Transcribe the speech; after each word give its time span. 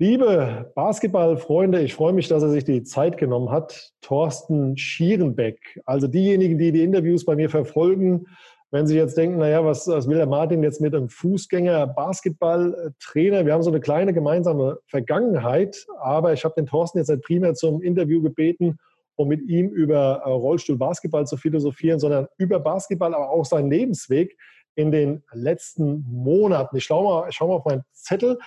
Liebe 0.00 0.70
Basketballfreunde, 0.76 1.80
ich 1.80 1.94
freue 1.94 2.12
mich, 2.12 2.28
dass 2.28 2.44
er 2.44 2.50
sich 2.50 2.62
die 2.62 2.84
Zeit 2.84 3.18
genommen 3.18 3.50
hat. 3.50 3.90
Thorsten 4.00 4.76
Schierenbeck. 4.76 5.80
Also 5.86 6.06
diejenigen, 6.06 6.56
die 6.56 6.70
die 6.70 6.84
Interviews 6.84 7.24
bei 7.24 7.34
mir 7.34 7.50
verfolgen, 7.50 8.26
wenn 8.70 8.86
Sie 8.86 8.96
jetzt 8.96 9.16
denken, 9.16 9.38
naja, 9.38 9.64
was, 9.64 9.88
was 9.88 10.06
will 10.06 10.18
der 10.18 10.28
Martin 10.28 10.62
jetzt 10.62 10.80
mit 10.80 10.94
einem 10.94 11.08
Fußgänger-Basketball-Trainer? 11.08 13.44
Wir 13.44 13.52
haben 13.52 13.64
so 13.64 13.70
eine 13.70 13.80
kleine 13.80 14.14
gemeinsame 14.14 14.78
Vergangenheit, 14.86 15.84
aber 16.00 16.32
ich 16.32 16.44
habe 16.44 16.54
den 16.56 16.66
Thorsten 16.66 16.98
jetzt 16.98 17.08
nicht 17.08 17.24
primär 17.24 17.54
zum 17.54 17.82
Interview 17.82 18.22
gebeten, 18.22 18.78
um 19.16 19.26
mit 19.26 19.48
ihm 19.48 19.70
über 19.70 20.22
äh, 20.24 20.28
Rollstuhl-Basketball 20.28 21.26
zu 21.26 21.36
philosophieren, 21.36 21.98
sondern 21.98 22.28
über 22.36 22.60
Basketball, 22.60 23.14
aber 23.14 23.30
auch 23.30 23.46
seinen 23.46 23.68
Lebensweg 23.68 24.38
in 24.76 24.92
den 24.92 25.24
letzten 25.32 26.06
Monaten. 26.08 26.76
Ich 26.76 26.84
schaue 26.84 27.02
mal, 27.02 27.28
ich 27.28 27.34
schau 27.34 27.48
mal 27.48 27.54
auf 27.54 27.64
meinen 27.64 27.82
Zettel. 27.90 28.38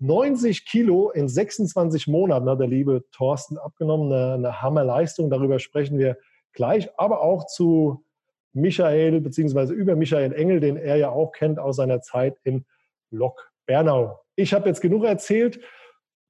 90 0.00 0.64
Kilo 0.64 1.10
in 1.10 1.28
26 1.28 2.08
Monaten 2.08 2.48
hat 2.48 2.58
der 2.58 2.66
liebe 2.66 3.04
Thorsten 3.12 3.58
abgenommen. 3.58 4.12
Eine, 4.12 4.34
eine 4.34 4.62
Hammerleistung. 4.62 5.30
Darüber 5.30 5.58
sprechen 5.58 5.98
wir 5.98 6.16
gleich. 6.52 6.88
Aber 6.98 7.22
auch 7.22 7.46
zu 7.46 8.04
Michael, 8.52 9.20
beziehungsweise 9.20 9.74
über 9.74 9.96
Michael 9.96 10.32
Engel, 10.32 10.60
den 10.60 10.76
er 10.76 10.96
ja 10.96 11.10
auch 11.10 11.32
kennt 11.32 11.58
aus 11.58 11.76
seiner 11.76 12.00
Zeit 12.00 12.38
in 12.44 12.64
Lok 13.10 13.52
Bernau. 13.66 14.18
Ich 14.36 14.54
habe 14.54 14.68
jetzt 14.68 14.80
genug 14.80 15.04
erzählt. 15.04 15.60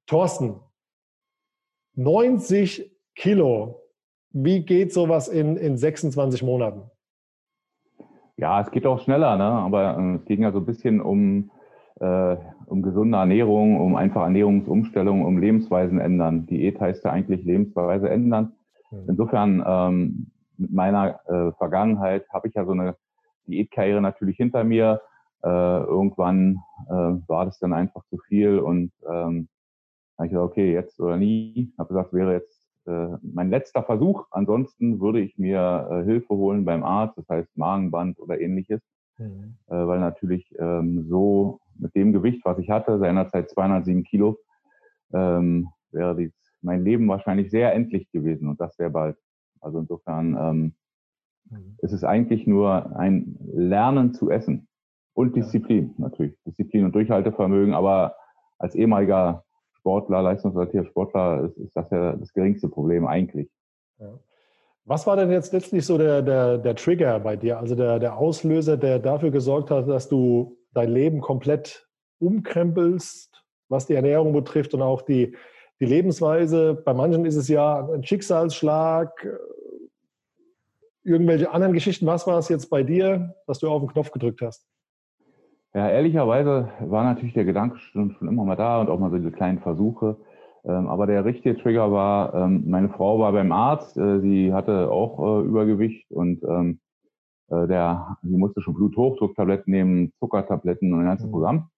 Thorsten, 0.05 0.59
90 1.95 2.91
Kilo. 3.15 3.81
Wie 4.31 4.65
geht 4.65 4.93
sowas 4.93 5.27
in, 5.27 5.55
in 5.57 5.77
26 5.77 6.43
Monaten? 6.43 6.89
Ja, 8.37 8.61
es 8.61 8.71
geht 8.71 8.85
auch 8.85 9.01
schneller, 9.01 9.37
ne? 9.37 9.43
aber 9.43 9.97
äh, 9.97 10.15
es 10.15 10.25
ging 10.25 10.41
ja 10.41 10.51
so 10.51 10.59
ein 10.59 10.65
bisschen 10.65 10.99
um 11.01 11.51
äh, 11.99 12.37
um 12.65 12.81
gesunde 12.81 13.17
Ernährung, 13.17 13.79
um 13.79 13.95
einfach 13.95 14.23
Ernährungsumstellung, 14.23 15.25
um 15.25 15.37
Lebensweisen 15.37 15.99
ändern. 15.99 16.45
Diät 16.45 16.79
heißt 16.79 17.03
ja 17.03 17.11
eigentlich 17.11 17.43
Lebensweise 17.43 18.09
ändern. 18.09 18.53
Mhm. 18.91 19.09
Insofern 19.09 19.63
ähm, 19.65 20.31
mit 20.57 20.71
meiner 20.71 21.19
äh, 21.27 21.51
Vergangenheit 21.57 22.27
habe 22.29 22.47
ich 22.47 22.53
ja 22.53 22.65
so 22.65 22.71
eine 22.71 22.95
Diätkarriere 23.47 24.01
natürlich 24.01 24.37
hinter 24.37 24.63
mir. 24.63 25.01
Äh, 25.43 25.47
irgendwann 25.49 26.59
äh, 26.87 26.93
war 27.27 27.45
das 27.45 27.57
dann 27.59 27.73
einfach 27.73 28.03
zu 28.05 28.17
viel 28.19 28.59
und 28.59 28.91
ähm, 29.09 29.47
habe 30.17 30.27
ich 30.27 30.31
gesagt, 30.31 30.51
okay, 30.51 30.71
jetzt 30.71 30.99
oder 30.99 31.17
nie. 31.17 31.73
Habe 31.79 31.89
gesagt, 31.89 32.13
wäre 32.13 32.33
jetzt 32.33 32.61
äh, 32.85 33.17
mein 33.21 33.49
letzter 33.49 33.83
Versuch. 33.83 34.25
Ansonsten 34.31 34.99
würde 35.01 35.19
ich 35.19 35.37
mir 35.37 35.87
äh, 35.91 36.03
Hilfe 36.03 36.35
holen 36.35 36.63
beim 36.65 36.83
Arzt, 36.83 37.17
das 37.17 37.27
heißt 37.27 37.57
Magenband 37.57 38.19
oder 38.19 38.39
ähnliches, 38.39 38.81
mhm. 39.17 39.55
äh, 39.67 39.73
weil 39.73 39.99
natürlich 39.99 40.53
ähm, 40.59 41.07
so 41.09 41.59
mit 41.81 41.95
dem 41.95 42.13
Gewicht, 42.13 42.45
was 42.45 42.57
ich 42.59 42.69
hatte, 42.69 42.99
seinerzeit 42.99 43.49
207 43.49 44.03
Kilo, 44.03 44.37
ähm, 45.13 45.67
wäre 45.91 46.15
dies, 46.15 46.33
mein 46.61 46.83
Leben 46.83 47.07
wahrscheinlich 47.07 47.51
sehr 47.51 47.73
endlich 47.73 48.09
gewesen 48.11 48.47
und 48.47 48.61
das 48.61 48.75
sehr 48.75 48.89
bald. 48.89 49.17
Also 49.59 49.79
insofern 49.79 50.37
ähm, 50.39 50.75
mhm. 51.49 51.77
ist 51.79 51.91
es 51.91 52.03
eigentlich 52.03 52.47
nur 52.47 52.95
ein 52.95 53.37
Lernen 53.53 54.13
zu 54.13 54.29
essen 54.29 54.67
und 55.13 55.35
Disziplin 55.35 55.95
ja. 55.97 56.05
natürlich. 56.05 56.37
Disziplin 56.45 56.85
und 56.85 56.95
Durchhaltevermögen, 56.95 57.73
aber 57.73 58.15
als 58.57 58.75
ehemaliger 58.75 59.43
Sportler, 59.73 60.21
leistungsorientierter 60.21 60.89
Sportler 60.89 61.45
ist, 61.45 61.57
ist, 61.57 61.75
das 61.75 61.89
ja 61.89 62.15
das 62.15 62.31
geringste 62.33 62.69
Problem 62.69 63.07
eigentlich. 63.07 63.49
Ja. 63.97 64.19
Was 64.85 65.05
war 65.05 65.15
denn 65.15 65.31
jetzt 65.31 65.53
letztlich 65.53 65.85
so 65.85 65.97
der, 65.97 66.21
der, 66.21 66.57
der 66.57 66.75
Trigger 66.75 67.19
bei 67.19 67.35
dir, 67.35 67.59
also 67.59 67.75
der, 67.75 67.99
der 67.99 68.17
Auslöser, 68.17 68.77
der 68.77 68.99
dafür 68.99 69.31
gesorgt 69.31 69.69
hat, 69.69 69.87
dass 69.87 70.09
du 70.09 70.57
dein 70.73 70.91
Leben 70.91 71.21
komplett 71.21 71.87
umkrempelst, 72.19 73.43
was 73.69 73.87
die 73.87 73.95
Ernährung 73.95 74.33
betrifft 74.33 74.73
und 74.73 74.81
auch 74.81 75.01
die, 75.01 75.35
die 75.79 75.85
Lebensweise. 75.85 76.75
Bei 76.85 76.93
manchen 76.93 77.25
ist 77.25 77.35
es 77.35 77.47
ja 77.47 77.87
ein 77.87 78.03
Schicksalsschlag, 78.03 79.27
irgendwelche 81.03 81.51
anderen 81.51 81.73
Geschichten. 81.73 82.05
Was 82.05 82.27
war 82.27 82.37
es 82.37 82.49
jetzt 82.49 82.69
bei 82.69 82.83
dir, 82.83 83.35
dass 83.47 83.59
du 83.59 83.69
auf 83.69 83.81
den 83.81 83.89
Knopf 83.89 84.11
gedrückt 84.11 84.41
hast? 84.41 84.67
Ja, 85.73 85.89
ehrlicherweise 85.89 86.69
war 86.81 87.03
natürlich 87.03 87.33
der 87.33 87.45
Gedanke 87.45 87.77
schon, 87.77 88.11
schon 88.11 88.27
immer 88.27 88.43
mal 88.43 88.57
da 88.57 88.81
und 88.81 88.89
auch 88.89 88.99
mal 88.99 89.09
so 89.09 89.17
diese 89.17 89.31
kleinen 89.31 89.59
Versuche. 89.59 90.17
Ähm, 90.63 90.87
aber 90.87 91.07
der 91.07 91.25
richtige 91.25 91.57
Trigger 91.57 91.91
war, 91.91 92.35
ähm, 92.35 92.63
meine 92.67 92.89
Frau 92.89 93.19
war 93.19 93.31
beim 93.31 93.51
Arzt, 93.51 93.97
äh, 93.97 94.19
sie 94.19 94.53
hatte 94.53 94.91
auch 94.91 95.41
äh, 95.41 95.45
Übergewicht 95.45 96.11
und 96.11 96.43
ähm, 96.43 96.79
äh, 96.79 96.90
der, 97.51 98.17
sie 98.23 98.37
musste 98.37 98.61
schon 98.61 98.75
Bluthochdrucktabletten 98.75 99.71
nehmen, 99.71 100.13
Zuckertabletten 100.19 100.93
und 100.93 101.01
ein 101.01 101.05
ganzes 101.05 101.27
mhm. 101.27 101.31
Programm. 101.31 101.69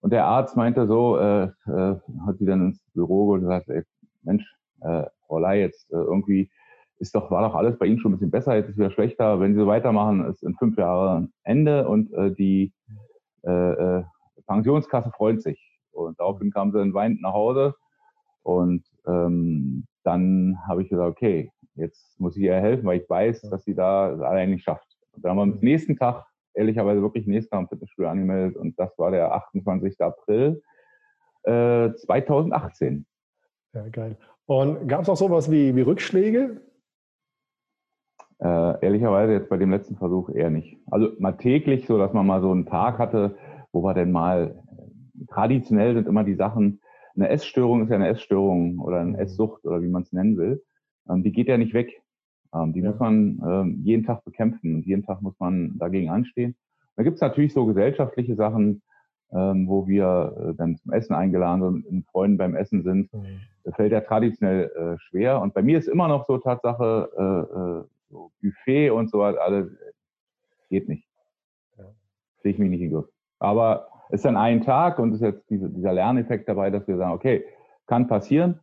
Und 0.00 0.12
der 0.12 0.26
Arzt 0.26 0.56
meinte 0.56 0.86
so, 0.86 1.18
äh, 1.18 1.44
äh, 1.44 1.96
hat 2.26 2.38
sie 2.38 2.46
dann 2.46 2.66
ins 2.66 2.80
Büro 2.94 3.26
geholt 3.26 3.42
und 3.42 3.48
gesagt, 3.48 3.68
ey, 3.68 3.82
Mensch, 4.22 4.44
äh, 4.80 5.04
Frau 5.26 5.38
Lai, 5.38 5.60
jetzt 5.60 5.90
äh, 5.90 5.96
irgendwie 5.96 6.50
ist 6.98 7.14
doch, 7.14 7.30
war 7.30 7.46
doch 7.46 7.54
alles 7.54 7.78
bei 7.78 7.86
Ihnen 7.86 7.98
schon 7.98 8.12
ein 8.12 8.14
bisschen 8.16 8.30
besser, 8.30 8.56
jetzt 8.56 8.70
ist 8.70 8.78
wieder 8.78 8.90
schlechter. 8.90 9.40
Wenn 9.40 9.54
Sie 9.54 9.60
so 9.60 9.66
weitermachen, 9.66 10.24
ist 10.26 10.42
in 10.42 10.56
fünf 10.56 10.76
Jahren 10.76 11.32
Ende 11.44 11.88
und 11.88 12.12
äh, 12.12 12.32
die 12.32 12.72
äh, 13.44 13.98
äh, 13.98 14.04
Pensionskasse 14.46 15.10
freut 15.10 15.42
sich. 15.42 15.78
Und 15.92 16.18
daraufhin 16.18 16.50
kam 16.50 16.72
sie 16.72 16.78
dann 16.78 16.94
weinend 16.94 17.22
nach 17.22 17.32
Hause. 17.32 17.74
Und 18.42 18.84
ähm, 19.06 19.86
dann 20.04 20.58
habe 20.66 20.82
ich 20.82 20.88
gesagt, 20.88 21.10
okay, 21.10 21.52
jetzt 21.74 22.18
muss 22.18 22.36
ich 22.36 22.42
ihr 22.42 22.54
helfen, 22.54 22.86
weil 22.86 23.00
ich 23.00 23.10
weiß, 23.10 23.42
dass 23.42 23.64
sie 23.64 23.74
da 23.74 24.10
das 24.10 24.20
allein 24.20 24.50
nicht 24.50 24.64
schafft. 24.64 24.87
Und 25.18 25.24
dann 25.24 25.30
haben 25.30 25.48
wir 25.48 25.54
uns 25.54 25.62
nächsten 25.62 25.96
Tag, 25.96 26.24
ehrlicherweise 26.54 27.02
wirklich 27.02 27.26
nächsten 27.26 27.50
Tag 27.50 27.60
im 27.62 27.68
Fitnessstudio 27.68 28.08
angemeldet 28.08 28.56
und 28.56 28.78
das 28.78 28.96
war 28.98 29.10
der 29.10 29.32
28. 29.32 30.00
April 30.00 30.62
äh, 31.42 31.92
2018. 31.94 33.04
Ja, 33.74 33.88
geil. 33.88 34.16
Und 34.46 34.88
gab 34.88 35.02
es 35.02 35.08
auch 35.08 35.16
sowas 35.16 35.50
wie, 35.50 35.74
wie 35.74 35.82
Rückschläge? 35.82 36.62
Äh, 38.40 38.84
ehrlicherweise 38.84 39.32
jetzt 39.32 39.48
bei 39.48 39.56
dem 39.56 39.70
letzten 39.70 39.96
Versuch 39.96 40.30
eher 40.30 40.50
nicht. 40.50 40.78
Also 40.86 41.10
mal 41.18 41.32
täglich, 41.32 41.86
so 41.86 41.98
dass 41.98 42.12
man 42.12 42.26
mal 42.26 42.40
so 42.40 42.52
einen 42.52 42.66
Tag 42.66 42.98
hatte, 42.98 43.36
wo 43.72 43.82
wir 43.82 43.94
denn 43.94 44.12
mal, 44.12 44.62
traditionell 45.28 45.94
sind 45.94 46.06
immer 46.06 46.22
die 46.22 46.36
Sachen, 46.36 46.80
eine 47.16 47.30
Essstörung 47.30 47.82
ist 47.82 47.90
ja 47.90 47.96
eine 47.96 48.08
Essstörung 48.08 48.78
oder 48.78 49.00
eine 49.00 49.10
mhm. 49.10 49.18
Esssucht 49.18 49.64
oder 49.64 49.82
wie 49.82 49.88
man 49.88 50.02
es 50.02 50.12
nennen 50.12 50.36
will. 50.36 50.62
Ähm, 51.08 51.24
die 51.24 51.32
geht 51.32 51.48
ja 51.48 51.58
nicht 51.58 51.74
weg. 51.74 52.00
Ähm, 52.54 52.72
die 52.72 52.80
ja. 52.80 52.90
muss 52.90 52.98
man 52.98 53.42
ähm, 53.46 53.80
jeden 53.82 54.04
Tag 54.04 54.24
bekämpfen 54.24 54.76
und 54.76 54.86
jeden 54.86 55.04
Tag 55.04 55.22
muss 55.22 55.38
man 55.38 55.78
dagegen 55.78 56.10
anstehen. 56.10 56.56
Da 56.96 57.02
gibt 57.02 57.16
es 57.16 57.20
natürlich 57.20 57.52
so 57.52 57.66
gesellschaftliche 57.66 58.34
Sachen, 58.34 58.82
ähm, 59.32 59.68
wo 59.68 59.86
wir 59.86 60.34
äh, 60.36 60.54
dann 60.54 60.76
zum 60.76 60.92
Essen 60.92 61.14
eingeladen 61.14 61.62
sind, 61.62 61.92
mit 61.92 62.06
Freunden 62.06 62.38
beim 62.38 62.56
Essen 62.56 62.82
sind. 62.82 63.12
Mhm. 63.12 63.40
Das 63.64 63.74
fällt 63.76 63.92
ja 63.92 64.00
traditionell 64.00 64.70
äh, 64.74 64.98
schwer. 64.98 65.40
Und 65.40 65.54
bei 65.54 65.62
mir 65.62 65.78
ist 65.78 65.88
immer 65.88 66.08
noch 66.08 66.26
so 66.26 66.38
Tatsache, 66.38 67.10
äh, 67.16 67.58
äh 67.58 67.84
so 68.10 68.32
Buffet 68.40 68.90
und 68.90 69.10
so 69.10 69.22
alles 69.22 69.70
geht 70.70 70.88
nicht. 70.88 71.06
Ja. 71.76 71.84
Sehe 72.42 72.52
ich 72.52 72.58
mich 72.58 72.70
nicht 72.70 72.80
in 72.80 72.90
Griff. 72.90 73.04
Aber 73.38 73.88
es 74.08 74.20
ist 74.20 74.24
dann 74.24 74.38
ein 74.38 74.62
Tag 74.62 74.98
und 74.98 75.10
es 75.10 75.16
ist 75.16 75.26
jetzt 75.26 75.50
diese, 75.50 75.68
dieser 75.68 75.92
Lerneffekt 75.92 76.48
dabei, 76.48 76.70
dass 76.70 76.88
wir 76.88 76.96
sagen, 76.96 77.12
okay, 77.12 77.44
kann 77.86 78.08
passieren. 78.08 78.60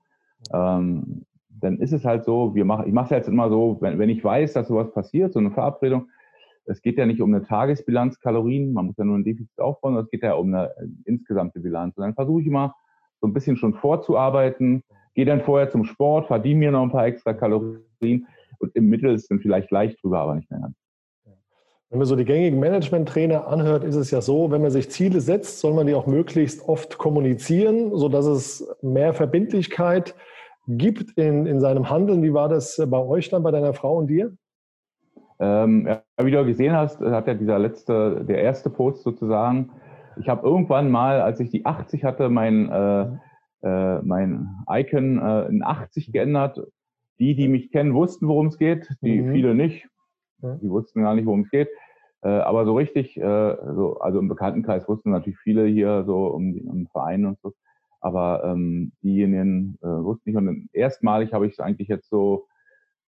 Ähm, 0.51 1.25
dann 1.65 1.79
ist 1.79 1.93
es 1.93 2.05
halt 2.05 2.23
so, 2.23 2.53
wir 2.53 2.63
machen, 2.63 2.87
ich 2.87 2.93
mache 2.93 3.05
es 3.05 3.09
jetzt 3.09 3.27
immer 3.27 3.49
so, 3.49 3.77
wenn, 3.81 3.97
wenn 3.97 4.09
ich 4.09 4.23
weiß, 4.23 4.53
dass 4.53 4.67
sowas 4.67 4.91
passiert, 4.93 5.33
so 5.33 5.39
eine 5.39 5.51
Verabredung, 5.51 6.07
es 6.65 6.81
geht 6.81 6.97
ja 6.97 7.05
nicht 7.05 7.21
um 7.21 7.33
eine 7.33 7.43
Tagesbilanz 7.43 8.19
Kalorien, 8.19 8.71
man 8.71 8.85
muss 8.85 8.97
ja 8.97 9.03
nur 9.03 9.17
ein 9.17 9.23
Defizit 9.23 9.59
aufbauen, 9.59 9.93
sondern 9.93 10.05
es 10.05 10.11
geht 10.11 10.23
ja 10.23 10.33
um 10.33 10.53
eine 10.53 10.69
äh, 10.77 10.87
insgesamte 11.05 11.59
Bilanz. 11.59 11.97
Und 11.97 12.03
dann 12.03 12.13
versuche 12.13 12.41
ich 12.41 12.47
immer 12.47 12.75
so 13.19 13.27
ein 13.27 13.33
bisschen 13.33 13.57
schon 13.57 13.73
vorzuarbeiten, 13.73 14.83
gehe 15.15 15.25
dann 15.25 15.41
vorher 15.41 15.69
zum 15.69 15.85
Sport, 15.85 16.27
verdiene 16.27 16.59
mir 16.59 16.71
noch 16.71 16.83
ein 16.83 16.91
paar 16.91 17.07
extra 17.07 17.33
Kalorien 17.33 18.27
und 18.59 18.75
im 18.75 18.87
Mittel 18.87 19.13
ist 19.13 19.23
es 19.23 19.27
dann 19.27 19.39
vielleicht 19.39 19.71
leicht 19.71 20.01
drüber, 20.03 20.19
aber 20.19 20.35
nicht 20.35 20.49
mehr 20.49 20.59
ganz. 20.59 20.75
Wenn 21.89 21.99
man 21.99 22.07
so 22.07 22.15
die 22.15 22.25
gängigen 22.25 22.59
Management-Trainer 22.59 23.47
anhört, 23.47 23.83
ist 23.83 23.95
es 23.95 24.11
ja 24.11 24.21
so, 24.21 24.51
wenn 24.51 24.61
man 24.61 24.71
sich 24.71 24.89
Ziele 24.89 25.21
setzt, 25.21 25.59
soll 25.59 25.73
man 25.73 25.87
die 25.87 25.93
auch 25.93 26.07
möglichst 26.07 26.67
oft 26.67 26.97
kommunizieren, 26.97 27.95
sodass 27.95 28.25
es 28.25 28.67
mehr 28.81 29.13
Verbindlichkeit 29.13 30.13
gibt 30.13 30.34
gibt 30.67 31.11
in, 31.17 31.45
in 31.45 31.59
seinem 31.59 31.89
Handeln. 31.89 32.23
Wie 32.23 32.33
war 32.33 32.49
das 32.49 32.81
bei 32.87 32.99
euch 32.99 33.29
dann, 33.29 33.43
bei 33.43 33.51
deiner 33.51 33.73
Frau 33.73 33.97
und 33.97 34.07
dir? 34.07 34.35
Ähm, 35.39 35.87
ja, 35.87 36.01
wie 36.21 36.31
du 36.31 36.45
gesehen 36.45 36.73
hast, 36.73 37.01
hat 37.01 37.27
ja 37.27 37.33
dieser 37.33 37.59
letzte, 37.59 38.23
der 38.25 38.41
erste 38.41 38.69
Post 38.69 39.03
sozusagen. 39.03 39.71
Ich 40.17 40.29
habe 40.29 40.47
irgendwann 40.47 40.89
mal, 40.89 41.21
als 41.21 41.39
ich 41.39 41.49
die 41.49 41.65
80 41.65 42.03
hatte, 42.03 42.29
mein, 42.29 42.69
äh, 42.71 43.07
äh, 43.63 44.01
mein 44.01 44.49
Icon 44.69 45.19
äh, 45.19 45.47
in 45.47 45.63
80 45.63 46.11
geändert. 46.11 46.61
Die, 47.17 47.33
die 47.33 47.47
mich 47.47 47.71
kennen, 47.71 47.93
wussten, 47.93 48.27
worum 48.27 48.47
es 48.47 48.57
geht. 48.57 48.89
Die 49.01 49.21
mhm. 49.21 49.31
viele 49.31 49.55
nicht. 49.55 49.87
Die 50.41 50.69
wussten 50.69 51.01
gar 51.01 51.15
nicht, 51.15 51.25
worum 51.25 51.41
es 51.41 51.49
geht. 51.49 51.69
Äh, 52.21 52.27
aber 52.27 52.65
so 52.65 52.75
richtig, 52.75 53.17
äh, 53.17 53.55
so, 53.73 53.99
also 53.99 54.19
im 54.19 54.27
Bekanntenkreis 54.27 54.87
wussten 54.87 55.11
natürlich 55.11 55.39
viele 55.39 55.65
hier 55.65 56.03
so 56.05 56.27
um, 56.27 56.53
um 56.67 56.77
den 56.79 56.87
Verein 56.87 57.25
und 57.25 57.39
so. 57.41 57.53
Aber 58.05 58.43
ähm, 58.43 58.91
diejenigen 59.01 59.79
äh, 59.81 59.87
wussten 59.87 60.29
nicht. 60.29 60.37
Und 60.37 60.69
erstmalig 60.73 61.33
habe 61.33 61.47
ich 61.47 61.53
es 61.53 61.59
eigentlich 61.59 61.87
jetzt 61.87 62.07
so 62.07 62.45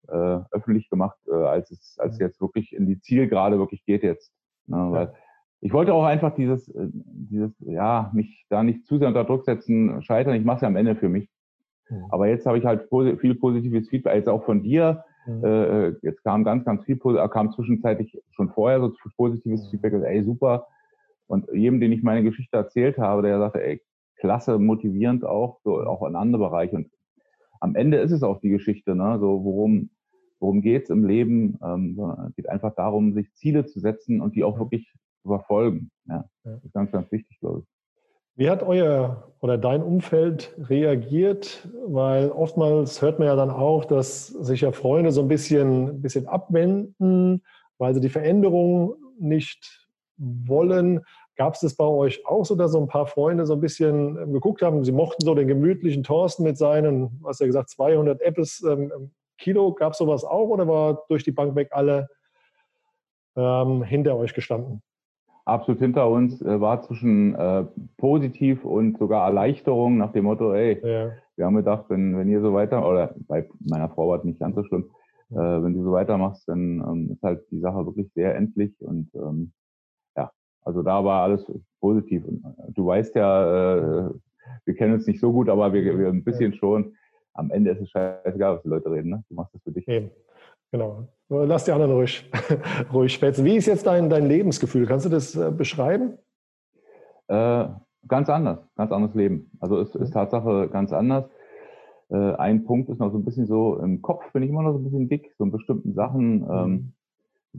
äh, 0.07 0.39
öffentlich 0.49 0.89
gemacht, 0.89 1.19
äh, 1.27 1.35
als 1.35 1.69
es 1.69 1.99
als 1.99 2.15
es 2.15 2.19
jetzt 2.19 2.41
wirklich 2.41 2.73
in 2.73 2.87
die 2.87 2.99
Zielgerade 2.99 3.59
wirklich 3.59 3.85
geht 3.85 4.01
jetzt. 4.01 4.33
Ne? 4.65 4.77
Weil 4.89 5.13
ich 5.61 5.71
wollte 5.71 5.93
auch 5.93 6.03
einfach 6.03 6.33
dieses, 6.33 6.67
äh, 6.69 6.87
dieses, 6.91 7.51
ja, 7.59 8.09
mich 8.15 8.47
da 8.49 8.63
nicht 8.63 8.87
zu 8.87 8.97
sehr 8.97 9.07
unter 9.07 9.23
Druck 9.23 9.45
setzen, 9.45 10.01
scheitern. 10.01 10.33
Ich 10.33 10.43
mache 10.43 10.55
es 10.55 10.61
ja 10.63 10.67
am 10.67 10.75
Ende 10.75 10.95
für 10.95 11.09
mich. 11.09 11.29
Mhm. 11.91 12.05
Aber 12.09 12.27
jetzt 12.27 12.47
habe 12.47 12.57
ich 12.57 12.65
halt 12.65 12.89
viel 13.19 13.35
positives 13.35 13.89
Feedback, 13.89 14.15
jetzt 14.15 14.29
auch 14.29 14.45
von 14.45 14.63
dir. 14.63 15.03
Mhm. 15.27 15.45
Äh, 15.45 15.89
jetzt 16.01 16.23
kam 16.23 16.43
ganz, 16.43 16.65
ganz 16.65 16.83
viel, 16.85 16.97
kam 16.97 17.51
zwischenzeitlich 17.51 18.19
schon 18.31 18.49
vorher 18.49 18.81
so 18.81 18.91
positives 19.15 19.67
mhm. 19.67 19.69
Feedback, 19.69 19.93
ey, 19.93 20.23
super. 20.23 20.65
Und 21.27 21.47
jedem, 21.53 21.79
den 21.79 21.91
ich 21.91 22.01
meine 22.01 22.23
Geschichte 22.23 22.57
erzählt 22.57 22.97
habe, 22.97 23.21
der 23.21 23.37
sagte, 23.37 23.63
ey, 23.63 23.79
klasse, 24.17 24.59
motivierend 24.59 25.25
auch, 25.25 25.59
so 25.63 25.79
auch 25.79 26.05
in 26.07 26.15
andere 26.15 26.49
Bereiche. 26.49 26.75
Und 26.75 26.91
am 27.59 27.75
Ende 27.75 27.97
ist 27.97 28.11
es 28.11 28.23
auch 28.23 28.39
die 28.39 28.49
Geschichte, 28.49 28.95
ne? 28.95 29.17
So, 29.19 29.43
worum, 29.43 29.89
worum 30.39 30.61
geht's 30.61 30.89
im 30.89 31.05
Leben? 31.05 31.57
Ähm, 31.63 31.99
es 32.29 32.35
geht 32.35 32.49
einfach 32.49 32.75
darum, 32.75 33.13
sich 33.13 33.33
Ziele 33.33 33.65
zu 33.65 33.79
setzen 33.79 34.21
und 34.21 34.35
die 34.35 34.43
auch 34.43 34.59
wirklich 34.59 34.91
zu 35.21 35.29
verfolgen. 35.29 35.91
Ja, 36.05 36.25
das 36.43 36.63
ist 36.63 36.73
ganz, 36.73 36.91
ganz 36.91 37.11
wichtig, 37.11 37.39
glaube 37.39 37.61
ich. 37.61 37.65
Wie 38.37 38.51
hat 38.51 38.61
euer 38.61 39.33
oder 39.39 39.57
dein 39.57 39.81
Umfeld 39.81 40.55
reagiert? 40.59 41.67
Weil 41.87 42.29
oftmals 42.29 43.01
hört 43.01 43.17
man 43.17 43.27
ja 43.27 43.35
dann 43.35 43.49
auch, 43.49 43.83
dass 43.83 44.27
sich 44.27 44.61
ja 44.61 44.71
Freunde 44.71 45.11
so 45.11 45.21
ein 45.21 45.27
bisschen, 45.27 45.87
ein 45.87 46.01
bisschen 46.03 46.27
abwenden, 46.27 47.43
weil 47.79 47.95
sie 47.95 47.99
die 47.99 48.09
Veränderung 48.09 48.93
nicht 49.19 49.89
wollen. 50.17 51.01
Gab 51.37 51.53
es 51.53 51.59
das 51.59 51.75
bei 51.75 51.85
euch 51.85 52.25
auch 52.25 52.43
so, 52.43 52.55
dass 52.55 52.71
so 52.71 52.81
ein 52.81 52.87
paar 52.87 53.05
Freunde 53.05 53.45
so 53.45 53.53
ein 53.53 53.61
bisschen 53.61 54.17
ähm, 54.17 54.33
geguckt 54.33 54.63
haben? 54.63 54.83
Sie 54.83 54.91
mochten 54.91 55.23
so 55.23 55.35
den 55.35 55.47
gemütlichen 55.47 56.03
Thorsten 56.03 56.43
mit 56.43 56.57
seinen, 56.57 57.19
was 57.21 57.39
ja 57.39 57.45
gesagt, 57.45 57.69
200 57.69 58.21
Apples 58.21 58.63
ähm, 58.67 59.11
Kilo. 59.37 59.73
Gab 59.73 59.93
es 59.93 59.99
sowas 59.99 60.23
auch 60.23 60.47
oder 60.47 60.67
war 60.67 61.03
durch 61.09 61.23
die 61.23 61.31
Bank 61.31 61.55
weg 61.55 61.69
alle 61.71 62.09
ähm, 63.35 63.83
hinter 63.83 64.17
euch 64.17 64.33
gestanden? 64.33 64.81
Absolut 65.45 65.79
hinter 65.79 66.09
uns 66.09 66.41
äh, 66.41 66.59
war 66.59 66.81
zwischen 66.81 67.35
äh, 67.35 67.65
positiv 67.97 68.65
und 68.65 68.97
sogar 68.97 69.27
Erleichterung 69.27 69.97
nach 69.97 70.11
dem 70.11 70.25
Motto, 70.25 70.53
ey, 70.53 70.81
ja. 70.83 71.11
wir 71.37 71.45
haben 71.45 71.55
gedacht, 71.55 71.85
wenn, 71.87 72.17
wenn 72.17 72.27
ihr 72.29 72.41
so 72.41 72.53
weiter, 72.53 72.85
oder 72.85 73.15
bei 73.27 73.47
meiner 73.59 73.87
Frau 73.89 74.09
war 74.09 74.17
es 74.17 74.25
nicht 74.25 74.39
ganz 74.39 74.55
so 74.55 74.63
schlimm, 74.63 74.89
äh, 75.31 75.35
wenn 75.35 75.73
du 75.73 75.83
so 75.83 75.91
weitermachst, 75.91 76.49
dann 76.49 76.83
ähm, 76.85 77.11
ist 77.13 77.23
halt 77.23 77.43
die 77.51 77.59
Sache 77.59 77.85
wirklich 77.85 78.11
sehr 78.13 78.35
endlich 78.35 78.73
und 78.81 79.09
ähm, 79.15 79.53
also 80.67 80.83
da 80.83 81.03
war 81.03 81.23
alles 81.23 81.49
positiv. 81.79 82.25
Und 82.25 82.43
äh, 82.43 82.71
du 82.73 82.85
weißt 82.85 83.15
ja, 83.15 84.07
äh, 84.07 84.09
wir 84.65 84.75
kennen 84.75 84.95
uns 84.95 85.07
nicht 85.07 85.21
so 85.21 85.31
gut, 85.31 85.47
aber 85.49 85.71
wir, 85.71 85.97
wir 85.97 86.09
ein 86.09 86.23
bisschen 86.23 86.53
schon. 86.53 86.93
Am 87.33 87.51
Ende 87.51 87.71
ist 87.71 87.81
es 87.81 87.89
scheißegal, 87.89 88.55
was 88.55 88.63
die 88.63 88.69
Leute 88.69 88.91
reden. 88.91 89.09
Ne? 89.09 89.23
Du 89.29 89.35
machst 89.35 89.53
das 89.53 89.61
für 89.63 89.71
dich. 89.71 89.87
Eben. 89.87 90.11
Genau. 90.71 91.07
Lass 91.29 91.63
die 91.63 91.71
anderen 91.71 91.93
ruhig, 91.93 92.29
ruhig 92.93 93.13
spätzen. 93.13 93.45
Wie 93.45 93.55
ist 93.55 93.67
jetzt 93.67 93.87
dein, 93.87 94.09
dein 94.09 94.27
Lebensgefühl? 94.27 94.85
Kannst 94.85 95.05
du 95.05 95.09
das 95.09 95.35
äh, 95.35 95.51
beschreiben? 95.51 96.17
Äh, 97.27 97.67
ganz 98.07 98.29
anders, 98.29 98.59
ganz 98.75 98.91
anderes 98.91 99.15
Leben. 99.15 99.49
Also 99.61 99.79
es 99.79 99.95
ist 99.95 100.11
Tatsache 100.11 100.67
ganz 100.69 100.91
anders. 100.91 101.29
Äh, 102.09 102.33
ein 102.33 102.65
Punkt 102.65 102.89
ist 102.89 102.99
noch 102.99 103.11
so 103.11 103.17
ein 103.17 103.23
bisschen 103.25 103.45
so, 103.45 103.77
im 103.77 104.01
Kopf 104.01 104.29
bin 104.33 104.43
ich 104.43 104.49
immer 104.49 104.63
noch 104.63 104.73
so 104.73 104.79
ein 104.79 104.83
bisschen 104.83 105.07
dick, 105.07 105.33
so 105.37 105.45
in 105.45 105.51
bestimmten 105.51 105.93
Sachen. 105.93 106.45
Ähm, 106.49 106.69
mhm 106.69 106.93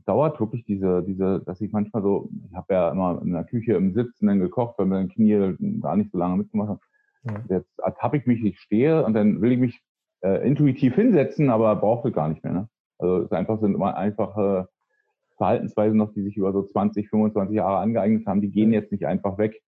dauert 0.07 0.39
wirklich 0.41 0.65
diese, 0.65 1.03
diese, 1.03 1.41
dass 1.41 1.61
ich 1.61 1.73
manchmal 1.73 2.03
so, 2.03 2.31
ich 2.49 2.55
habe 2.55 2.75
ja 2.75 2.91
immer 2.91 3.21
in 3.23 3.33
der 3.33 3.45
Küche 3.45 3.75
im 3.75 3.95
Sitzen 3.95 4.27
dann 4.27 4.39
gekocht, 4.39 4.79
weil 4.79 4.87
meine 4.87 5.09
Knie 5.09 5.57
gar 5.81 5.97
nicht 5.97 6.13
so 6.13 6.19
lange 6.19 6.37
mitgemacht 6.37 6.69
haben. 6.69 6.81
Ja. 7.25 7.57
Jetzt 7.57 7.79
habe 7.99 8.17
ich 8.17 8.27
mich, 8.27 8.45
ich 8.45 8.61
stehe 8.61 9.05
und 9.05 9.15
dann 9.15 9.41
will 9.41 9.53
ich 9.53 9.59
mich 9.59 9.81
äh, 10.23 10.47
intuitiv 10.47 10.95
hinsetzen, 10.95 11.51
aber 11.51 11.75
brauche 11.77 12.09
ich 12.09 12.15
gar 12.15 12.29
nicht 12.29 12.45
mehr. 12.45 12.53
Ne? 12.53 12.69
Also 12.99 13.23
es 13.25 13.33
einfach 13.33 13.61
sind 13.61 13.75
immer 13.75 13.97
einfache 13.97 14.69
Verhaltensweisen 15.37 15.97
noch, 15.97 16.13
die 16.13 16.23
sich 16.23 16.37
über 16.37 16.53
so 16.53 16.63
20, 16.63 17.09
25 17.09 17.57
Jahre 17.57 17.79
angeeignet 17.79 18.27
haben, 18.27 18.41
die 18.41 18.51
gehen 18.51 18.73
jetzt 18.73 18.93
nicht 18.93 19.07
einfach 19.07 19.39
weg. 19.39 19.61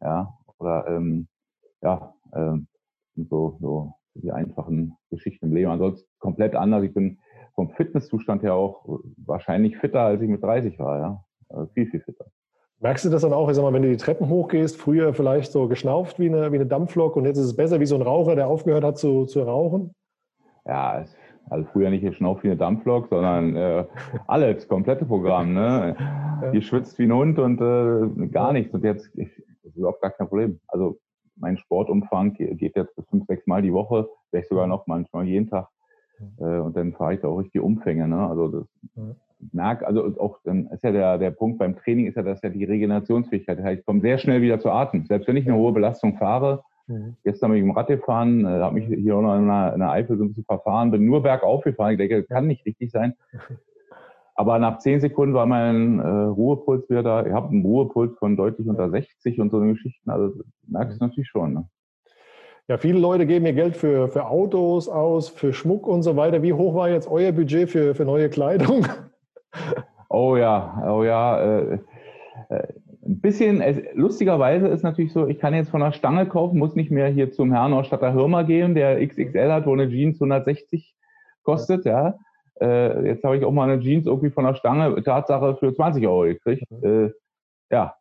Ja, 0.00 0.34
oder 0.58 0.86
ähm, 0.88 1.28
ja, 1.80 2.14
ähm, 2.34 2.66
so, 3.14 3.58
so 3.60 3.94
die 4.14 4.32
einfachen 4.32 4.96
Geschichten 5.10 5.46
im 5.46 5.54
Leben. 5.54 5.70
Ansonsten 5.70 6.08
komplett 6.18 6.54
anders. 6.54 6.82
Ich 6.82 6.94
bin 6.94 7.18
vom 7.54 7.70
Fitnesszustand 7.70 8.42
her 8.42 8.54
auch 8.54 9.00
wahrscheinlich 9.24 9.76
fitter, 9.76 10.00
als 10.00 10.22
ich 10.22 10.28
mit 10.28 10.42
30 10.42 10.78
war, 10.78 10.98
ja. 10.98 11.24
Also 11.48 11.70
viel, 11.72 11.86
viel 11.86 12.00
fitter. 12.00 12.26
Merkst 12.80 13.04
du 13.04 13.10
das 13.10 13.22
dann 13.22 13.32
auch, 13.32 13.48
ich 13.48 13.54
sag 13.54 13.62
mal, 13.62 13.72
wenn 13.72 13.82
du 13.82 13.90
die 13.90 13.96
Treppen 13.96 14.28
hochgehst, 14.28 14.76
früher 14.76 15.14
vielleicht 15.14 15.52
so 15.52 15.68
geschnauft 15.68 16.18
wie 16.18 16.28
eine, 16.28 16.50
wie 16.50 16.56
eine 16.56 16.66
Dampflok 16.66 17.16
und 17.16 17.26
jetzt 17.26 17.38
ist 17.38 17.44
es 17.44 17.56
besser 17.56 17.78
wie 17.78 17.86
so 17.86 17.94
ein 17.94 18.02
Raucher, 18.02 18.34
der 18.34 18.48
aufgehört 18.48 18.82
hat 18.82 18.98
zu, 18.98 19.26
zu 19.26 19.42
rauchen? 19.42 19.94
Ja, 20.64 21.04
also 21.48 21.68
früher 21.72 21.90
nicht 21.90 22.02
geschnauft 22.02 22.42
wie 22.42 22.48
eine 22.48 22.56
Dampflok, 22.56 23.08
sondern 23.08 23.54
äh, 23.56 23.84
alles, 24.26 24.66
komplette 24.66 25.04
Programm. 25.04 25.54
Ne? 25.54 25.96
Schwitzt 26.60 26.98
wie 26.98 27.04
ein 27.04 27.12
Hund 27.12 27.38
und 27.38 27.60
äh, 27.60 28.26
gar 28.28 28.52
nichts. 28.52 28.74
Und 28.74 28.84
jetzt 28.84 29.10
ich, 29.16 29.30
ist 29.62 29.76
überhaupt 29.76 30.02
gar 30.02 30.10
kein 30.10 30.28
Problem. 30.28 30.60
Also 30.68 30.98
mein 31.36 31.58
Sportumfang 31.58 32.34
geht 32.34 32.76
jetzt 32.76 32.96
bis 32.96 33.06
fünf, 33.08 33.26
sechs 33.26 33.46
Mal 33.46 33.62
die 33.62 33.72
Woche, 33.72 34.08
vielleicht 34.30 34.48
sogar 34.48 34.66
noch 34.66 34.86
manchmal 34.86 35.26
jeden 35.26 35.48
Tag. 35.48 35.68
Äh, 36.38 36.58
und 36.58 36.76
dann 36.76 36.92
fahre 36.92 37.14
ich 37.14 37.20
da 37.20 37.28
auch 37.28 37.38
richtig 37.38 37.60
Umfänge. 37.60 38.08
Ne? 38.08 38.18
Also 38.28 38.48
das 38.48 38.66
ja. 38.96 39.02
merk, 39.52 39.82
also 39.82 40.18
auch 40.18 40.38
dann 40.44 40.66
ist 40.68 40.82
ja 40.82 40.92
der, 40.92 41.18
der 41.18 41.30
Punkt 41.30 41.58
beim 41.58 41.76
Training 41.76 42.06
ist 42.06 42.16
ja, 42.16 42.22
dass 42.22 42.42
ja 42.42 42.50
die 42.50 42.64
Regenerationsfähigkeit. 42.64 43.58
Das 43.58 43.64
heißt, 43.64 43.80
ich 43.80 43.86
komme 43.86 44.00
sehr 44.00 44.18
schnell 44.18 44.42
wieder 44.42 44.60
zu 44.60 44.70
Atem. 44.70 45.06
Selbst 45.06 45.28
wenn 45.28 45.36
ich 45.36 45.46
eine 45.46 45.56
hohe 45.56 45.72
Belastung 45.72 46.16
fahre, 46.16 46.62
mhm. 46.86 47.16
gestern 47.24 47.50
bin 47.50 47.58
ich 47.58 47.64
im 47.64 47.72
Rad 47.72 47.88
gefahren, 47.88 48.44
äh, 48.44 48.60
habe 48.60 48.74
mich 48.74 48.86
hier 48.86 49.16
auch 49.16 49.22
noch 49.22 49.36
in 49.36 49.46
der, 49.46 49.72
in 49.74 49.80
der 49.80 49.90
Eifel 49.90 50.16
so 50.16 50.24
ein 50.24 50.28
bisschen 50.28 50.44
verfahren, 50.44 50.90
bin 50.90 51.04
nur 51.04 51.22
bergauf 51.22 51.62
gefahren. 51.64 51.92
Ich 51.92 51.98
denke, 51.98 52.20
das 52.20 52.28
kann 52.28 52.46
nicht 52.46 52.64
richtig 52.66 52.90
sein. 52.90 53.14
Aber 54.34 54.58
nach 54.58 54.78
zehn 54.78 54.98
Sekunden 54.98 55.34
war 55.34 55.44
mein 55.46 55.98
äh, 55.98 56.06
Ruhepuls 56.06 56.88
wieder 56.88 57.02
da. 57.02 57.26
Ich 57.26 57.32
habe 57.32 57.50
einen 57.50 57.64
Ruhepuls 57.64 58.16
von 58.18 58.36
deutlich 58.36 58.66
unter 58.66 58.90
60 58.90 59.38
und 59.40 59.50
so 59.50 59.58
eine 59.58 59.72
Geschichten. 59.72 60.10
Also 60.10 60.42
merkst 60.66 61.00
du 61.00 61.04
natürlich 61.04 61.28
schon. 61.28 61.52
Ne? 61.52 61.68
Ja, 62.68 62.78
viele 62.78 62.98
Leute 62.98 63.26
geben 63.26 63.44
ihr 63.46 63.52
Geld 63.54 63.76
für, 63.76 64.08
für 64.08 64.26
Autos 64.26 64.88
aus, 64.88 65.28
für 65.28 65.52
Schmuck 65.52 65.86
und 65.86 66.02
so 66.02 66.16
weiter. 66.16 66.42
Wie 66.42 66.52
hoch 66.52 66.74
war 66.74 66.88
jetzt 66.88 67.10
euer 67.10 67.32
Budget 67.32 67.68
für, 67.68 67.94
für 67.94 68.04
neue 68.04 68.28
Kleidung? 68.28 68.86
Oh 70.14 70.36
ja, 70.36 70.92
oh 70.92 71.04
ja. 71.04 71.40
Äh, 71.40 71.78
äh, 72.50 72.66
ein 73.04 73.20
bisschen, 73.20 73.62
es, 73.62 73.78
lustigerweise 73.94 74.68
ist 74.68 74.82
natürlich 74.82 75.12
so, 75.12 75.26
ich 75.26 75.38
kann 75.38 75.54
jetzt 75.54 75.70
von 75.70 75.80
der 75.80 75.92
Stange 75.92 76.26
kaufen, 76.26 76.58
muss 76.58 76.74
nicht 76.74 76.90
mehr 76.90 77.08
hier 77.08 77.32
zum 77.32 77.50
Herrn 77.50 77.72
Ausstatter 77.72 78.12
Hirmer 78.12 78.44
gehen, 78.44 78.74
der 78.74 79.04
XXL 79.06 79.50
hat, 79.50 79.66
wo 79.66 79.72
eine 79.72 79.88
Jeans 79.88 80.16
160 80.16 80.94
kostet, 81.44 81.86
ja. 81.86 82.18
Äh, 82.60 83.06
jetzt 83.06 83.24
habe 83.24 83.38
ich 83.38 83.44
auch 83.46 83.52
mal 83.52 83.70
eine 83.70 83.80
Jeans 83.80 84.06
irgendwie 84.06 84.30
von 84.30 84.44
der 84.44 84.54
Stange, 84.54 85.02
Tatsache, 85.02 85.56
für 85.56 85.72
20 85.72 86.06
Euro 86.06 86.24
gekriegt. 86.24 86.70
Äh, 86.82 87.10
ja, 87.70 87.94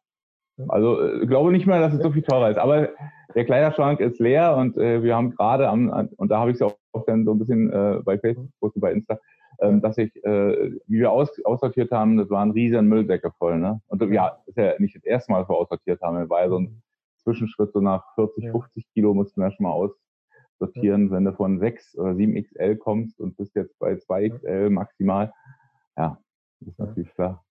also 0.68 1.02
äh, 1.02 1.26
glaube 1.26 1.52
nicht 1.52 1.68
mehr, 1.68 1.80
dass 1.80 1.94
es 1.94 2.02
so 2.02 2.12
viel 2.12 2.24
teurer 2.24 2.52
ist. 2.52 2.58
Aber 2.58 2.90
der 3.36 3.46
Kleiderschrank 3.46 4.00
ist 4.00 4.20
leer 4.20 4.56
und 4.56 4.78
äh, 4.78 5.04
wir 5.04 5.16
haben 5.16 5.32
gerade 5.32 5.68
am, 5.70 6.10
und 6.18 6.30
da 6.30 6.40
habe 6.40 6.52
ich 6.52 6.56
es 6.56 6.62
auch, 6.62 6.76
auch 6.92 7.06
dann 7.06 7.26
so 7.26 7.32
ein 7.32 7.40
bisschen 7.40 7.72
äh, 7.72 8.00
bei 8.04 8.18
Facebook 8.18 8.52
und 8.60 8.82
bei 8.82 8.92
Insta, 8.92 9.20
ähm, 9.60 9.82
dass 9.82 9.98
ich, 9.98 10.16
äh, 10.24 10.72
wie 10.88 11.00
wir 11.00 11.12
aus, 11.12 11.30
aussortiert 11.46 11.92
haben, 11.92 12.18
das 12.18 12.30
waren 12.30 12.52
riesen 12.52 12.88
Müllsäcke 12.88 13.32
voll. 13.38 13.60
Ne? 13.60 13.82
Und 13.88 14.02
ja, 14.12 14.38
ist 14.46 14.58
ja 14.58 14.74
nicht 14.80 14.96
das 14.96 15.04
erste 15.04 15.32
Mal, 15.32 15.40
dass 15.40 15.50
wir 15.50 15.56
aussortiert 15.56 16.02
haben, 16.02 16.30
war 16.30 16.42
ja 16.42 16.50
so 16.50 16.60
ein 16.60 16.82
Zwischenschritt, 17.24 17.72
so 17.72 17.80
nach 17.80 18.04
40, 18.16 18.50
50 18.50 18.86
Kilo 18.94 19.14
mussten 19.14 19.42
wir 19.42 19.52
schon 19.52 19.64
mal 19.64 19.92
aussortieren, 20.60 21.12
wenn 21.12 21.26
du 21.26 21.34
von 21.34 21.60
6 21.60 21.98
oder 21.98 22.16
7 22.16 22.44
XL 22.44 22.76
kommst 22.78 23.20
und 23.20 23.38
bist 23.38 23.56
jetzt 23.56 23.78
bei 23.80 23.96
2 23.96 24.30
XL 24.30 24.70
maximal. 24.70 25.32
Ja, 25.98 26.18
das 26.60 26.70
ist 26.70 26.80
natürlich 26.80 27.14
klar. 27.14 27.44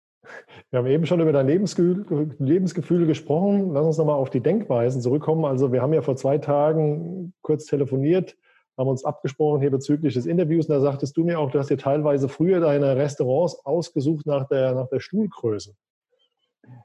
Wir 0.70 0.78
haben 0.78 0.86
eben 0.86 1.06
schon 1.06 1.20
über 1.20 1.32
dein 1.32 1.46
Lebensgefühl, 1.46 2.36
Lebensgefühl 2.38 3.06
gesprochen. 3.06 3.72
Lass 3.72 3.86
uns 3.86 3.98
nochmal 3.98 4.16
auf 4.16 4.30
die 4.30 4.40
Denkweisen 4.40 5.00
zurückkommen. 5.00 5.44
Also 5.44 5.72
wir 5.72 5.82
haben 5.82 5.92
ja 5.92 6.02
vor 6.02 6.16
zwei 6.16 6.38
Tagen 6.38 7.32
kurz 7.42 7.66
telefoniert, 7.66 8.36
haben 8.78 8.88
uns 8.88 9.04
abgesprochen 9.04 9.60
hier 9.60 9.70
bezüglich 9.70 10.14
des 10.14 10.26
Interviews. 10.26 10.68
Und 10.68 10.74
da 10.74 10.80
sagtest 10.80 11.16
du 11.16 11.24
mir 11.24 11.38
auch, 11.40 11.50
du 11.50 11.58
hast 11.58 11.70
dir 11.70 11.78
teilweise 11.78 12.28
früher 12.28 12.60
deine 12.60 12.96
Restaurants 12.96 13.64
ausgesucht 13.64 14.26
nach 14.26 14.46
der, 14.46 14.74
nach 14.74 14.88
der 14.88 15.00
Stuhlgröße. 15.00 15.74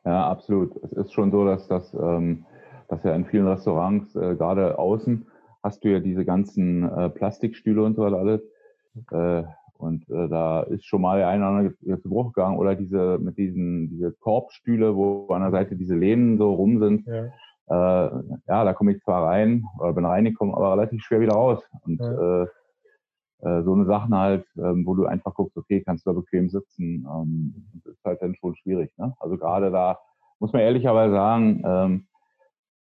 Ja, 0.04 0.30
absolut. 0.30 0.76
Es 0.84 0.92
ist 0.94 1.14
schon 1.14 1.32
so, 1.32 1.46
dass 1.46 1.68
das, 1.68 1.94
ähm, 1.94 2.46
dass 2.88 3.04
ja 3.04 3.14
in 3.14 3.26
vielen 3.26 3.48
Restaurants, 3.48 4.16
äh, 4.16 4.36
gerade 4.36 4.80
außen, 4.80 5.28
hast 5.62 5.84
du 5.84 5.90
ja 5.90 6.00
diese 6.00 6.26
ganzen 6.26 6.90
äh, 6.90 7.10
Plastikstühle 7.10 7.84
und 7.84 7.96
so 7.96 8.04
weiter 8.04 8.18
alles. 8.18 8.42
Äh, 9.12 9.44
und 9.78 10.10
äh, 10.10 10.30
da 10.30 10.62
ist 10.64 10.86
schon 10.86 11.02
mal 11.02 11.18
der 11.18 11.28
eine 11.28 11.44
oder 11.44 11.58
andere 11.58 12.02
zu 12.02 12.10
Bruch 12.10 12.34
gegangen. 12.34 12.58
Oder 12.58 12.76
diese 12.76 13.20
mit 13.20 13.38
diesen 13.38 13.90
diese 13.90 14.14
Korbstühle, 14.14 14.96
wo 14.96 15.28
an 15.28 15.42
der 15.42 15.52
Seite 15.52 15.76
diese 15.76 15.96
Lehnen 15.96 16.38
so 16.38 16.54
rum 16.54 16.80
sind. 16.80 17.06
Ja, 17.06 17.26
äh, 17.68 18.24
ja 18.48 18.64
da 18.64 18.74
komme 18.74 18.94
ich 18.94 19.02
zwar 19.04 19.28
rein 19.28 19.66
oder 19.80 19.94
bin 19.94 20.06
reingekommen, 20.06 20.56
aber 20.56 20.72
relativ 20.72 21.02
schwer 21.04 21.20
wieder 21.20 21.34
raus. 21.34 21.62
Und 21.84 22.00
ja. 22.00 22.44
äh, 22.44 22.48
äh, 23.42 23.64
so 23.64 23.74
eine 23.74 23.86
Sachen 23.86 24.16
halt, 24.16 24.46
ähm, 24.58 24.86
wo 24.86 24.96
du 24.96 25.06
einfach 25.06 25.34
guckst, 25.34 25.58
okay, 25.58 25.82
kannst 25.82 26.06
du 26.06 26.12
da 26.12 26.20
bequem 26.20 26.50
sitzen, 26.50 27.06
ähm, 27.06 27.54
das 27.84 27.94
ist 27.94 28.06
halt 28.06 28.22
dann 28.22 28.36
schon 28.36 28.56
schwierig. 28.56 28.92
Ne? 28.98 29.14
Also 29.20 29.38
gerade 29.38 29.72
da 29.72 30.00
muss 30.40 30.54
man 30.54 30.62
ehrlicherweise 30.62 31.14
sagen, 31.14 31.62
ähm, 31.66 32.08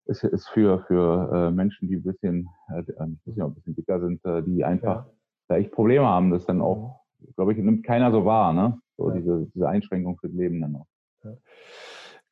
ist, 0.07 0.25
ist 0.25 0.49
für, 0.49 0.81
für 0.87 1.31
äh, 1.33 1.51
Menschen, 1.51 1.89
die 1.89 1.97
ein 1.97 2.03
bisschen, 2.03 2.49
äh, 2.69 2.83
ein 2.99 3.21
bisschen, 3.25 3.43
ein 3.43 3.55
bisschen 3.55 3.77
dicker 3.77 4.01
sind, 4.01 4.25
äh, 4.25 4.43
die 4.43 4.65
einfach 4.65 5.07
ja 5.07 5.13
da 5.51 5.57
echt 5.57 5.73
Probleme 5.73 6.07
haben, 6.07 6.31
das 6.31 6.47
dann 6.47 6.61
auch, 6.61 7.01
glaube 7.37 7.53
ich, 7.53 7.59
nimmt 7.59 7.85
keiner 7.85 8.13
so 8.13 8.25
wahr, 8.25 8.53
ne? 8.53 8.79
So 8.97 9.09
ja. 9.09 9.17
diese, 9.17 9.47
diese 9.55 9.69
Einschränkung 9.69 10.19
fürs 10.19 10.33
Leben 10.33 10.61
dann 10.61 10.77
auch. 10.77 10.87
Ja. 11.25 11.33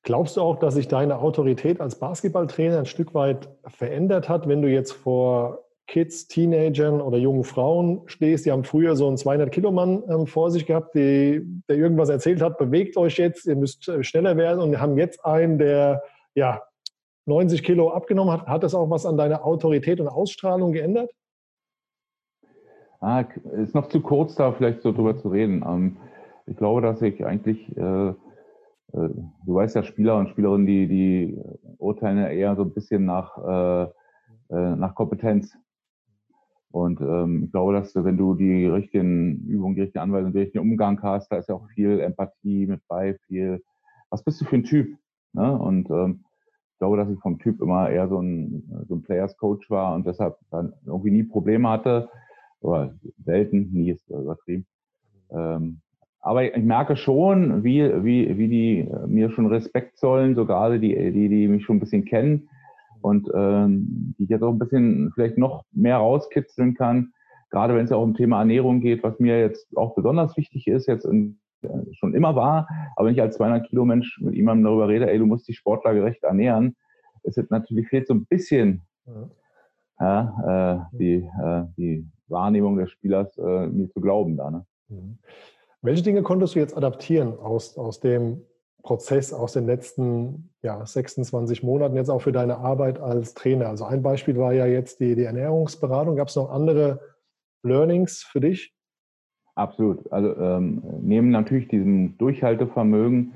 Glaubst 0.03 0.37
du 0.37 0.41
auch, 0.41 0.57
dass 0.57 0.75
sich 0.75 0.89
deine 0.89 1.19
Autorität 1.19 1.81
als 1.81 1.99
Basketballtrainer 1.99 2.79
ein 2.79 2.87
Stück 2.87 3.15
weit 3.15 3.49
verändert 3.67 4.29
hat, 4.29 4.49
wenn 4.49 4.63
du 4.63 4.69
jetzt 4.69 4.93
vor 4.93 5.65
Kids, 5.87 6.29
Teenagern 6.29 7.01
oder 7.01 7.19
jungen 7.19 7.45
Frauen 7.45 8.03
stehst? 8.07 8.47
Die 8.47 8.53
haben 8.53 8.65
früher 8.65 8.95
so 8.95 9.09
einen 9.09 9.17
200-Kilo-Mann 9.17 10.05
ähm, 10.09 10.27
vor 10.27 10.51
sich 10.51 10.67
gehabt, 10.67 10.95
die, 10.95 11.43
der 11.69 11.77
irgendwas 11.77 12.09
erzählt 12.09 12.41
hat, 12.41 12.59
bewegt 12.59 12.97
euch 12.97 13.19
jetzt, 13.19 13.47
ihr 13.47 13.57
müsst 13.57 13.89
äh, 13.89 14.05
schneller 14.05 14.37
werden 14.37 14.63
und 14.63 14.79
haben 14.81 14.97
jetzt 14.97 15.25
einen, 15.25 15.59
der 15.59 16.03
ja 16.35 16.63
90 17.27 17.63
Kilo 17.63 17.91
abgenommen 17.91 18.33
hat. 18.33 18.47
Hat 18.47 18.63
das 18.63 18.75
auch 18.75 18.89
was 18.91 19.05
an 19.05 19.17
deiner 19.17 19.45
Autorität 19.45 20.01
und 20.01 20.09
Ausstrahlung 20.09 20.73
geändert? 20.73 21.11
Ah, 23.01 23.25
ist 23.53 23.75
noch 23.75 23.89
zu 23.89 24.01
kurz 24.01 24.35
da 24.35 24.53
vielleicht 24.53 24.83
so 24.83 24.93
drüber 24.93 25.17
zu 25.17 25.29
reden. 25.29 25.65
Ähm, 25.67 25.97
ich 26.47 26.57
glaube, 26.57 26.83
dass 26.83 27.01
ich 27.01 27.25
eigentlich, 27.25 27.77
äh, 27.77 28.09
äh, 28.09 28.15
du 28.93 29.55
weißt 29.55 29.77
ja, 29.77 29.85
Spieler 29.85 30.17
und 30.17 30.31
Spielerinnen, 30.31 30.67
die, 30.67 30.89
die 30.89 31.41
urteilen 31.79 32.19
ja 32.19 32.29
eher 32.29 32.57
so 32.57 32.63
ein 32.63 32.75
bisschen 32.75 33.05
nach, 33.05 33.39
äh, 33.39 33.83
äh, 34.51 34.77
nach 34.77 34.97
Kompetenz. 34.97 35.57
Und 36.73 37.01
ähm, 37.01 37.45
ich 37.45 37.53
glaube, 37.53 37.73
dass 37.73 37.95
wenn 37.95 38.17
du 38.17 38.35
die 38.35 38.67
richtigen 38.67 39.47
Übungen, 39.47 39.77
die 39.77 39.83
richtigen 39.83 40.03
Anweisungen, 40.03 40.33
den 40.33 40.43
richtigen 40.43 40.71
Umgang 40.71 41.01
hast, 41.01 41.31
da 41.31 41.37
ist 41.37 41.49
ja 41.49 41.55
auch 41.55 41.69
viel 41.69 42.01
Empathie 42.01 42.67
mit 42.67 42.81
bei, 42.89 43.17
viel, 43.27 43.63
was 44.11 44.25
bist 44.25 44.41
du 44.41 44.45
für 44.45 44.57
ein 44.57 44.65
Typ? 44.65 44.99
Ne? 45.35 45.57
Und 45.57 45.89
ähm, 45.91 46.25
ich 46.73 46.79
glaube, 46.79 46.97
dass 46.97 47.09
ich 47.09 47.19
vom 47.21 47.39
Typ 47.39 47.61
immer 47.61 47.91
eher 47.91 48.09
so 48.09 48.21
ein, 48.21 48.85
so 48.89 48.97
ein 48.97 49.03
Players 49.03 49.37
Coach 49.37 49.71
war 49.71 49.95
und 49.95 50.07
deshalb 50.07 50.37
dann 50.51 50.73
irgendwie 50.85 51.11
nie 51.11 51.25
Probleme 51.25 51.69
hatte, 51.69 52.09
oder 52.61 52.95
selten, 53.25 53.71
nie 53.73 53.91
ist 53.91 54.09
übertrieben. 54.09 54.67
Ähm, 55.31 55.81
aber 56.21 56.45
ich 56.57 56.63
merke 56.63 56.97
schon, 56.97 57.63
wie, 57.63 57.83
wie, 58.05 58.37
wie 58.37 58.49
die 58.49 58.81
äh, 58.81 59.07
mir 59.07 59.31
schon 59.31 59.47
Respekt 59.47 59.99
zollen, 59.99 60.35
so 60.35 60.47
gerade 60.47 60.81
die, 60.81 60.95
die, 61.13 61.29
die 61.29 61.49
mich 61.49 61.65
schon 61.65 61.77
ein 61.77 61.81
bisschen 61.81 62.05
kennen 62.05 62.49
und 63.01 63.31
ähm, 63.35 64.15
die 64.19 64.25
ich 64.25 64.31
jetzt 64.31 64.43
auch 64.43 64.53
ein 64.53 64.59
bisschen 64.59 65.13
vielleicht 65.15 65.39
noch 65.39 65.65
mehr 65.71 65.99
rauskitzeln 65.99 66.75
kann, 66.75 67.13
gerade 67.51 67.75
wenn 67.75 67.85
es 67.85 67.91
ja 67.91 67.97
auch 67.97 68.03
um 68.03 68.15
Thema 68.15 68.41
Ernährung 68.41 68.81
geht, 68.81 69.03
was 69.03 69.19
mir 69.21 69.39
jetzt 69.41 69.77
auch 69.77 69.95
besonders 69.95 70.37
wichtig 70.37 70.67
ist, 70.67 70.87
jetzt 70.87 71.05
in, 71.05 71.39
äh, 71.63 71.69
schon 71.93 72.15
immer 72.15 72.35
war, 72.35 72.69
aber 72.97 73.07
wenn 73.07 73.15
ich 73.15 73.23
als 73.23 73.37
200 73.37 73.69
Kilo 73.69 73.85
Mensch 73.85 74.21
mit 74.21 74.35
jemandem 74.35 74.65
darüber 74.65 74.89
rede, 74.89 75.11
ey, 75.11 75.19
du 75.19 75.27
musst 75.27 75.47
dich 75.47 75.57
sportlergerecht 75.57 76.25
ernähren, 76.25 76.77
es 77.23 77.37
natürlich 77.51 77.89
fehlt 77.89 78.07
so 78.07 78.15
ein 78.15 78.27
bisschen 78.27 78.83
ja, 80.01 80.89
äh, 80.93 80.97
die, 80.97 81.15
äh, 81.15 81.65
die 81.77 82.07
Wahrnehmung 82.31 82.77
des 82.77 82.91
Spielers 82.91 83.37
äh, 83.39 83.67
mir 83.67 83.91
zu 83.91 84.01
glauben 84.01 84.37
da. 84.37 84.51
Ne? 84.51 84.67
Mhm. 84.89 85.19
Welche 85.83 86.03
Dinge 86.03 86.23
konntest 86.23 86.55
du 86.55 86.59
jetzt 86.59 86.77
adaptieren 86.77 87.39
aus, 87.39 87.79
aus 87.79 88.01
dem 88.01 88.43
Prozess 88.83 89.33
aus 89.33 89.53
den 89.53 89.67
letzten 89.67 90.51
ja, 90.63 90.85
26 90.85 91.63
Monaten, 91.63 91.97
jetzt 91.97 92.11
auch 92.11 92.23
für 92.23 92.33
deine 92.33 92.59
Arbeit 92.59 92.99
als 93.01 93.35
Trainer? 93.35 93.69
Also 93.69 93.85
ein 93.85 94.03
Beispiel 94.03 94.37
war 94.37 94.53
ja 94.53 94.67
jetzt 94.67 95.01
die, 95.01 95.15
die 95.15 95.25
Ernährungsberatung. 95.25 96.17
Gab 96.17 96.29
es 96.29 96.37
noch 96.37 96.51
andere 96.51 97.01
Learnings 97.63 98.23
für 98.23 98.41
dich? 98.41 98.75
Absolut. 99.55 100.11
Also 100.13 100.37
ähm, 100.37 100.83
neben 101.01 101.31
natürlich 101.31 101.69
diesem 101.69 102.17
Durchhaltevermögen 102.19 103.35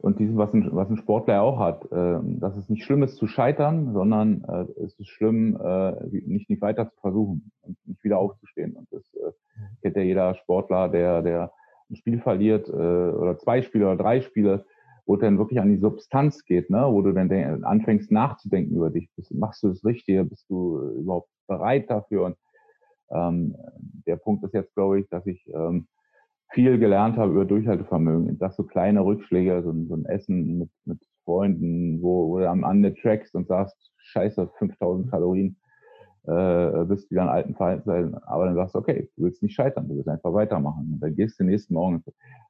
und 0.00 0.20
diesem, 0.20 0.36
was 0.36 0.52
ein, 0.54 0.68
was 0.72 0.88
ein 0.88 0.96
Sportler 0.96 1.34
ja 1.34 1.40
auch 1.42 1.58
hat, 1.58 1.84
äh, 1.90 2.20
dass 2.38 2.56
es 2.56 2.68
nicht 2.68 2.84
schlimm 2.84 3.02
ist 3.02 3.16
zu 3.16 3.26
scheitern, 3.26 3.92
sondern 3.92 4.44
äh, 4.44 4.82
es 4.82 4.98
ist 4.98 5.08
schlimm, 5.08 5.58
äh, 5.60 5.92
nicht, 6.08 6.48
nicht 6.48 6.62
weiter 6.62 6.88
zu 6.88 7.00
versuchen 7.00 7.50
und 7.62 7.76
nicht 7.84 8.04
wieder 8.04 8.18
aufzustehen. 8.18 8.76
Und 8.76 8.86
das 8.92 9.02
äh, 9.14 9.32
kennt 9.82 9.96
ja 9.96 10.02
jeder 10.02 10.34
Sportler, 10.36 10.88
der, 10.88 11.22
der 11.22 11.52
ein 11.90 11.96
Spiel 11.96 12.20
verliert 12.20 12.68
äh, 12.68 12.72
oder 12.72 13.38
zwei 13.38 13.62
Spiele 13.62 13.86
oder 13.86 13.96
drei 13.96 14.20
Spiele, 14.20 14.64
wo 15.04 15.16
dann 15.16 15.38
wirklich 15.38 15.58
an 15.58 15.70
die 15.70 15.80
Substanz 15.80 16.44
geht, 16.44 16.70
ne? 16.70 16.86
wo 16.86 17.02
du 17.02 17.12
dann 17.12 17.64
anfängst 17.64 18.12
nachzudenken 18.12 18.76
über 18.76 18.90
dich. 18.90 19.08
Bist, 19.16 19.34
machst 19.34 19.62
du 19.62 19.68
das 19.68 19.84
Richtige? 19.84 20.24
Bist 20.24 20.48
du 20.48 20.80
überhaupt 20.96 21.30
bereit 21.48 21.90
dafür? 21.90 22.26
Und 22.26 22.36
ähm, 23.10 23.56
der 24.06 24.16
Punkt 24.16 24.44
ist 24.44 24.54
jetzt, 24.54 24.74
glaube 24.74 25.00
ich, 25.00 25.08
dass 25.08 25.26
ich 25.26 25.48
ähm, 25.52 25.88
viel 26.50 26.78
gelernt 26.78 27.16
habe 27.16 27.32
über 27.32 27.44
Durchhaltevermögen, 27.44 28.38
dass 28.38 28.56
so 28.56 28.64
kleine 28.64 29.04
Rückschläge, 29.04 29.62
so, 29.62 29.74
so 29.88 29.94
ein 29.94 30.06
Essen 30.06 30.58
mit, 30.58 30.70
mit 30.84 30.98
Freunden, 31.24 32.00
wo, 32.02 32.28
wo 32.28 32.38
du 32.38 32.48
am 32.48 32.64
Ende 32.64 32.94
trackst 32.94 33.34
und 33.34 33.48
sagst, 33.48 33.92
scheiße, 33.98 34.50
5000 34.58 35.10
Kalorien, 35.10 35.56
äh, 36.26 36.84
bist 36.84 37.10
wieder 37.10 37.22
in 37.22 37.28
alten 37.28 37.54
Verhaltensweisen, 37.54 38.14
aber 38.24 38.46
dann 38.46 38.54
sagst 38.54 38.74
du, 38.74 38.78
okay, 38.78 39.08
du 39.16 39.24
willst 39.24 39.42
nicht 39.42 39.54
scheitern, 39.54 39.88
du 39.88 39.96
willst 39.96 40.08
einfach 40.08 40.32
weitermachen. 40.32 40.92
Und 40.94 41.00
dann 41.00 41.14
gehst 41.16 41.38
du 41.38 41.44
den 41.44 41.50
nächsten 41.50 41.74
Morgen, 41.74 42.02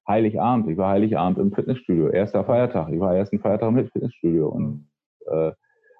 Heiligabend, 0.07 0.69
ich 0.69 0.77
war 0.77 0.91
Heiligabend 0.91 1.39
im 1.39 1.53
Fitnessstudio, 1.53 2.09
erster 2.09 2.45
Feiertag, 2.45 2.91
ich 2.93 3.01
war 3.01 3.15
ersten 3.15 3.39
Feiertag 3.39 3.69
im 3.69 3.89
Fitnessstudio. 3.89 4.49
Und 4.49 4.89
äh, 5.27 5.53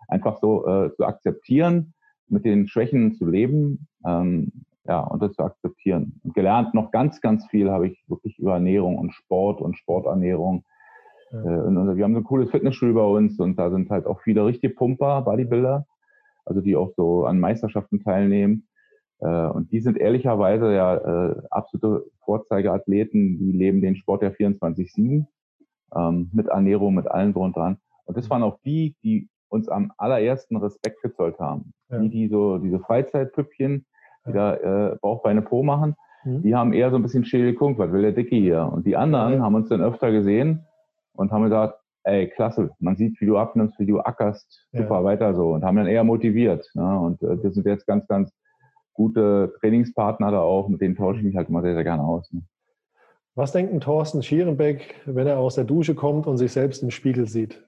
einfach 0.09 0.39
so 0.41 0.67
äh, 0.67 0.95
zu 0.95 1.05
akzeptieren, 1.05 1.95
mit 2.29 2.45
den 2.45 2.67
Schwächen 2.67 3.15
zu 3.15 3.27
leben, 3.27 3.87
ähm, 4.07 4.53
ja, 4.89 5.01
und 5.01 5.23
das 5.23 5.35
zu 5.35 5.43
akzeptieren. 5.43 6.19
Und 6.25 6.35
gelernt 6.35 6.73
noch 6.73 6.91
ganz, 6.91 7.21
ganz 7.21 7.47
viel 7.47 7.71
habe 7.71 7.89
ich 7.89 8.03
wirklich 8.09 8.39
über 8.39 8.55
Ernährung 8.55 8.97
und 8.97 9.13
Sport 9.13 9.61
und 9.61 9.77
Sporternährung. 9.77 10.65
Ja. 11.31 11.45
Äh, 11.45 11.61
und 11.61 11.97
wir 11.97 12.05
haben 12.05 12.15
so 12.15 12.21
ein 12.21 12.25
cooles 12.25 12.51
Fitnessstudio 12.51 12.95
bei 12.95 13.19
uns 13.19 13.39
und 13.39 13.57
da 13.59 13.71
sind 13.71 13.91
halt 13.91 14.07
auch 14.07 14.21
viele 14.23 14.47
richtige 14.47 14.75
Pumper, 14.75 15.23
Bodybuilder, 15.23 15.87
also 16.47 16.63
die 16.63 16.75
auch 16.75 16.93
so 16.97 17.27
an 17.27 17.39
Meisterschaften 17.39 18.03
teilnehmen. 18.03 18.67
Äh, 19.21 19.49
und 19.49 19.71
die 19.73 19.81
sind 19.81 19.99
ehrlicherweise 19.99 20.75
ja 20.75 20.97
äh, 20.97 21.43
absolute 21.51 22.07
Vorzeigeathleten, 22.25 23.39
die 23.39 23.53
leben 23.53 23.83
den 23.83 23.95
Sport 23.95 24.23
ja 24.23 24.31
24-7 24.31 25.27
ähm, 25.95 26.31
mit 26.33 26.47
Ernährung, 26.47 26.95
mit 26.95 27.11
allem 27.11 27.35
drum 27.35 27.45
und 27.45 27.57
dran. 27.57 27.77
Und 28.07 28.17
das 28.17 28.31
waren 28.31 28.43
auch 28.43 28.59
die, 28.65 28.97
die 29.03 29.29
uns 29.51 29.69
am 29.69 29.93
allerersten 29.99 30.57
Respekt 30.57 31.03
gezollt 31.03 31.39
haben. 31.39 31.75
Ja. 31.91 31.99
Die, 31.99 32.09
die 32.09 32.29
so 32.29 32.57
diese 32.57 32.81
Freizeitpüppchen, 32.81 33.85
die 34.29 34.33
da 34.33 34.55
äh, 34.55 34.97
Bauchbeine 35.01 35.43
Po 35.43 35.63
machen, 35.63 35.97
mhm. 36.25 36.43
die 36.43 36.55
haben 36.55 36.73
eher 36.73 36.91
so 36.91 36.97
ein 36.97 37.03
bisschen 37.03 37.25
schädel 37.25 37.53
geguckt, 37.53 37.79
was 37.79 37.93
will 37.93 38.03
der 38.03 38.13
Dicke 38.13 38.37
hier? 38.37 38.71
Und 38.73 38.87
die 38.87 38.97
anderen 38.97 39.35
ja. 39.35 39.41
haben 39.41 39.55
uns 39.55 39.69
dann 39.69 39.83
öfter 39.83 40.13
gesehen 40.13 40.67
und 41.15 41.33
haben 41.33 41.45
gesagt, 41.45 41.81
ey, 42.05 42.29
klasse, 42.29 42.71
man 42.79 42.97
sieht, 42.97 43.21
wie 43.21 43.27
du 43.27 43.37
abnimmst, 43.37 43.79
wie 43.79 43.87
du 43.87 44.01
ackerst, 44.01 44.67
super, 44.73 45.01
ja. 45.01 45.05
weiter 45.05 45.35
so 45.35 45.53
und 45.53 45.65
haben 45.65 45.77
dann 45.77 45.87
eher 45.87 46.05
motiviert. 46.05 46.71
Ne? 46.75 46.99
Und 46.99 47.23
äh, 47.23 47.37
das 47.43 47.55
sind 47.55 47.67
jetzt 47.67 47.87
ganz, 47.87 48.07
ganz 48.07 48.33
gute 48.95 49.55
Trainingspartner 49.61 50.31
da 50.31 50.41
auch, 50.41 50.69
mit 50.69 50.81
denen 50.81 50.97
tausche 50.97 51.19
ich 51.19 51.25
mich 51.25 51.37
halt 51.37 51.49
immer 51.49 51.63
sehr, 51.63 51.75
sehr 51.75 51.85
gerne 51.85 52.03
aus. 52.03 52.33
Ne? 52.33 52.43
Was 53.35 53.53
denkt 53.53 53.73
ein 53.73 53.81
Thorsten 53.81 54.23
Schierenbeck, 54.23 54.97
wenn 55.07 55.27
er 55.27 55.39
aus 55.39 55.55
der 55.55 55.65
Dusche 55.65 55.95
kommt 55.95 56.27
und 56.27 56.39
sich 56.39 56.51
selbst 56.51 56.83
im 56.83 56.91
Spiegel 56.91 57.29
sieht? 57.29 57.65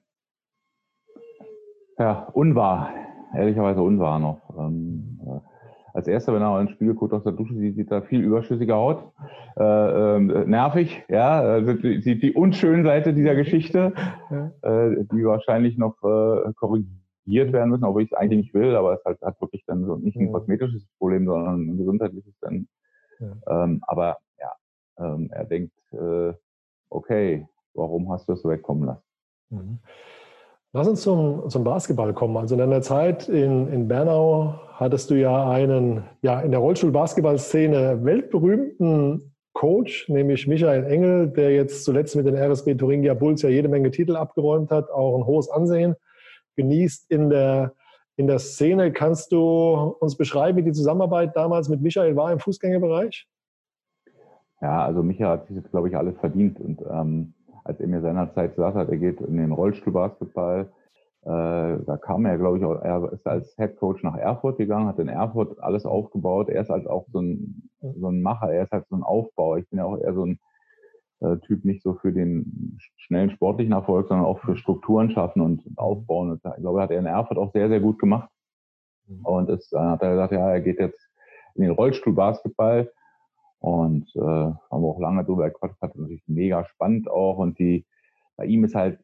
Ja, 1.97 2.27
unwahr. 2.33 2.89
Ehrlicherweise 3.33 3.81
unwahr 3.81 4.19
noch. 4.19 4.41
Ähm, 4.57 5.19
äh, 5.25 5.40
als 5.93 6.07
erster, 6.07 6.33
wenn 6.33 6.41
er 6.41 6.59
in 6.59 6.67
den 6.67 6.73
Spiegel 6.73 6.95
guckt 6.95 7.13
aus 7.13 7.23
der 7.23 7.33
Dusche, 7.33 7.55
sieht, 7.55 7.75
sieht 7.75 7.91
er 7.91 8.03
viel 8.03 8.21
überschüssige 8.21 8.73
Haut. 8.73 9.11
Äh, 9.57 9.63
äh, 9.63 10.45
nervig, 10.45 11.03
ja, 11.09 11.41
also 11.41 11.73
sieht 11.81 12.23
die 12.23 12.33
unschöne 12.33 12.83
Seite 12.83 13.13
dieser 13.13 13.35
Geschichte, 13.35 13.93
äh, 14.61 15.03
die 15.11 15.25
wahrscheinlich 15.25 15.77
noch 15.77 15.95
äh, 16.03 16.53
korrigiert 16.53 17.51
werden 17.51 17.69
müssen, 17.69 17.83
obwohl 17.83 18.03
ich 18.03 18.11
es 18.11 18.17
eigentlich 18.17 18.45
nicht 18.45 18.53
will, 18.53 18.75
aber 18.75 18.93
es 18.93 19.05
halt, 19.05 19.21
hat 19.21 19.41
wirklich 19.41 19.63
dann 19.65 19.85
so 19.85 19.97
nicht 19.97 20.17
ein 20.17 20.31
kosmetisches 20.31 20.85
Problem, 20.97 21.25
sondern 21.25 21.61
ein 21.61 21.77
gesundheitliches 21.77 22.33
dann. 22.39 22.67
Ja. 23.19 23.63
Ähm, 23.63 23.83
aber 23.87 24.17
ja, 24.39 24.51
ähm, 24.97 25.29
er 25.31 25.45
denkt, 25.45 25.73
äh, 25.91 26.33
okay, 26.89 27.47
warum 27.73 28.11
hast 28.11 28.27
du 28.27 28.33
das 28.33 28.41
so 28.41 28.49
wegkommen 28.49 28.85
lassen? 28.85 29.03
Mhm. 29.49 29.79
Lass 30.73 30.87
uns 30.87 31.01
zum, 31.01 31.49
zum 31.49 31.65
Basketball 31.65 32.13
kommen. 32.13 32.37
Also 32.37 32.55
in 32.55 32.59
deiner 32.59 32.81
Zeit 32.81 33.27
in, 33.27 33.67
in 33.67 33.89
Bernau 33.89 34.55
hattest 34.75 35.09
du 35.09 35.15
ja 35.15 35.49
einen, 35.49 36.05
ja, 36.21 36.39
in 36.39 36.51
der 36.51 36.61
Rollstuhl-Basketball-Szene 36.61 38.05
weltberühmten 38.05 39.33
Coach, 39.51 40.07
nämlich 40.07 40.47
Michael 40.47 40.85
Engel, 40.85 41.27
der 41.27 41.51
jetzt 41.51 41.83
zuletzt 41.83 42.15
mit 42.15 42.25
den 42.25 42.37
RSB 42.37 42.75
Thuringia 42.75 43.13
Bulls 43.13 43.41
ja 43.41 43.49
jede 43.49 43.67
Menge 43.67 43.91
Titel 43.91 44.15
abgeräumt 44.15 44.71
hat, 44.71 44.89
auch 44.89 45.17
ein 45.17 45.25
hohes 45.25 45.49
Ansehen 45.49 45.95
genießt 46.55 47.11
in 47.11 47.29
der, 47.29 47.73
in 48.15 48.27
der 48.27 48.39
Szene. 48.39 48.93
Kannst 48.93 49.33
du 49.33 49.73
uns 49.99 50.15
beschreiben, 50.15 50.57
wie 50.57 50.63
die 50.63 50.71
Zusammenarbeit 50.71 51.35
damals 51.35 51.67
mit 51.67 51.81
Michael 51.81 52.15
war 52.15 52.31
im 52.31 52.39
Fußgängerbereich? 52.39 53.27
Ja, 54.61 54.85
also 54.85 55.03
Michael 55.03 55.31
hat 55.31 55.47
sich 55.47 55.57
jetzt, 55.57 55.71
glaube 55.71 55.89
ich, 55.89 55.97
alles 55.97 56.17
verdient 56.17 56.61
und 56.61 56.81
ähm 56.89 57.33
als 57.63 57.79
er 57.79 57.87
mir 57.87 58.01
seinerzeit 58.01 58.55
gesagt 58.55 58.75
hat, 58.75 58.89
er 58.89 58.97
geht 58.97 59.21
in 59.21 59.37
den 59.37 59.51
Rollstuhlbasketball, 59.51 60.71
äh, 61.23 61.27
da 61.85 61.99
kam 62.01 62.25
er, 62.25 62.37
glaube 62.39 62.57
ich, 62.57 62.65
auch, 62.65 62.81
er 62.81 63.11
ist 63.11 63.27
als 63.27 63.55
Head 63.55 63.77
Coach 63.77 64.01
nach 64.01 64.17
Erfurt 64.17 64.57
gegangen, 64.57 64.87
hat 64.87 64.97
in 64.97 65.07
Erfurt 65.07 65.59
alles 65.59 65.85
aufgebaut. 65.85 66.49
Er 66.49 66.61
ist 66.61 66.69
halt 66.69 66.87
auch 66.87 67.05
so 67.11 67.21
ein, 67.21 67.69
so 67.79 68.07
ein 68.07 68.23
Macher, 68.23 68.51
er 68.51 68.63
ist 68.63 68.71
halt 68.71 68.87
so 68.89 68.95
ein 68.95 69.03
Aufbauer. 69.03 69.59
Ich 69.59 69.69
bin 69.69 69.77
ja 69.77 69.85
auch 69.85 69.99
eher 69.99 70.15
so 70.15 70.25
ein 70.25 70.39
äh, 71.19 71.37
Typ 71.45 71.63
nicht 71.63 71.83
so 71.83 71.93
für 71.93 72.11
den 72.11 72.79
schnellen 72.97 73.29
sportlichen 73.29 73.73
Erfolg, 73.73 74.07
sondern 74.07 74.25
auch 74.25 74.39
für 74.39 74.57
Strukturen 74.57 75.11
schaffen 75.11 75.41
und 75.41 75.63
aufbauen. 75.75 76.31
Und 76.31 76.41
ich 76.43 76.61
glaube, 76.61 76.81
hat 76.81 76.89
er 76.89 76.99
in 76.99 77.05
Erfurt 77.05 77.37
auch 77.37 77.53
sehr, 77.53 77.69
sehr 77.69 77.79
gut 77.79 77.99
gemacht. 77.99 78.29
Mhm. 79.07 79.23
Und 79.23 79.49
es, 79.49 79.69
dann 79.69 79.91
hat 79.91 80.01
er 80.01 80.11
gesagt, 80.11 80.33
ja, 80.33 80.49
er 80.49 80.61
geht 80.61 80.79
jetzt 80.79 81.07
in 81.53 81.61
den 81.61 81.71
Rollstuhlbasketball 81.71 82.91
und 83.61 84.13
äh, 84.15 84.19
haben 84.19 84.81
wir 84.81 84.87
auch 84.87 84.99
lange 84.99 85.23
drüber 85.23 85.49
gequatscht, 85.49 85.81
hat 85.81 85.95
natürlich 85.95 86.23
mega 86.27 86.65
spannend 86.65 87.09
auch. 87.09 87.37
Und 87.37 87.57
die, 87.57 87.85
bei 88.35 88.45
ihm 88.45 88.65
ist 88.65 88.75
halt 88.75 88.99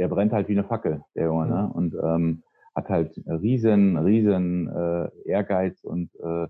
der 0.00 0.08
brennt 0.08 0.32
halt 0.32 0.48
wie 0.48 0.52
eine 0.52 0.64
Fackel, 0.64 1.04
der 1.14 1.26
Junge, 1.26 1.46
ne? 1.46 1.70
Und 1.74 1.94
ähm, 2.02 2.42
hat 2.74 2.88
halt 2.88 3.20
riesen, 3.26 3.98
riesen 3.98 4.66
äh, 4.68 5.10
Ehrgeiz 5.28 5.84
und 5.84 6.08
äh, 6.22 6.46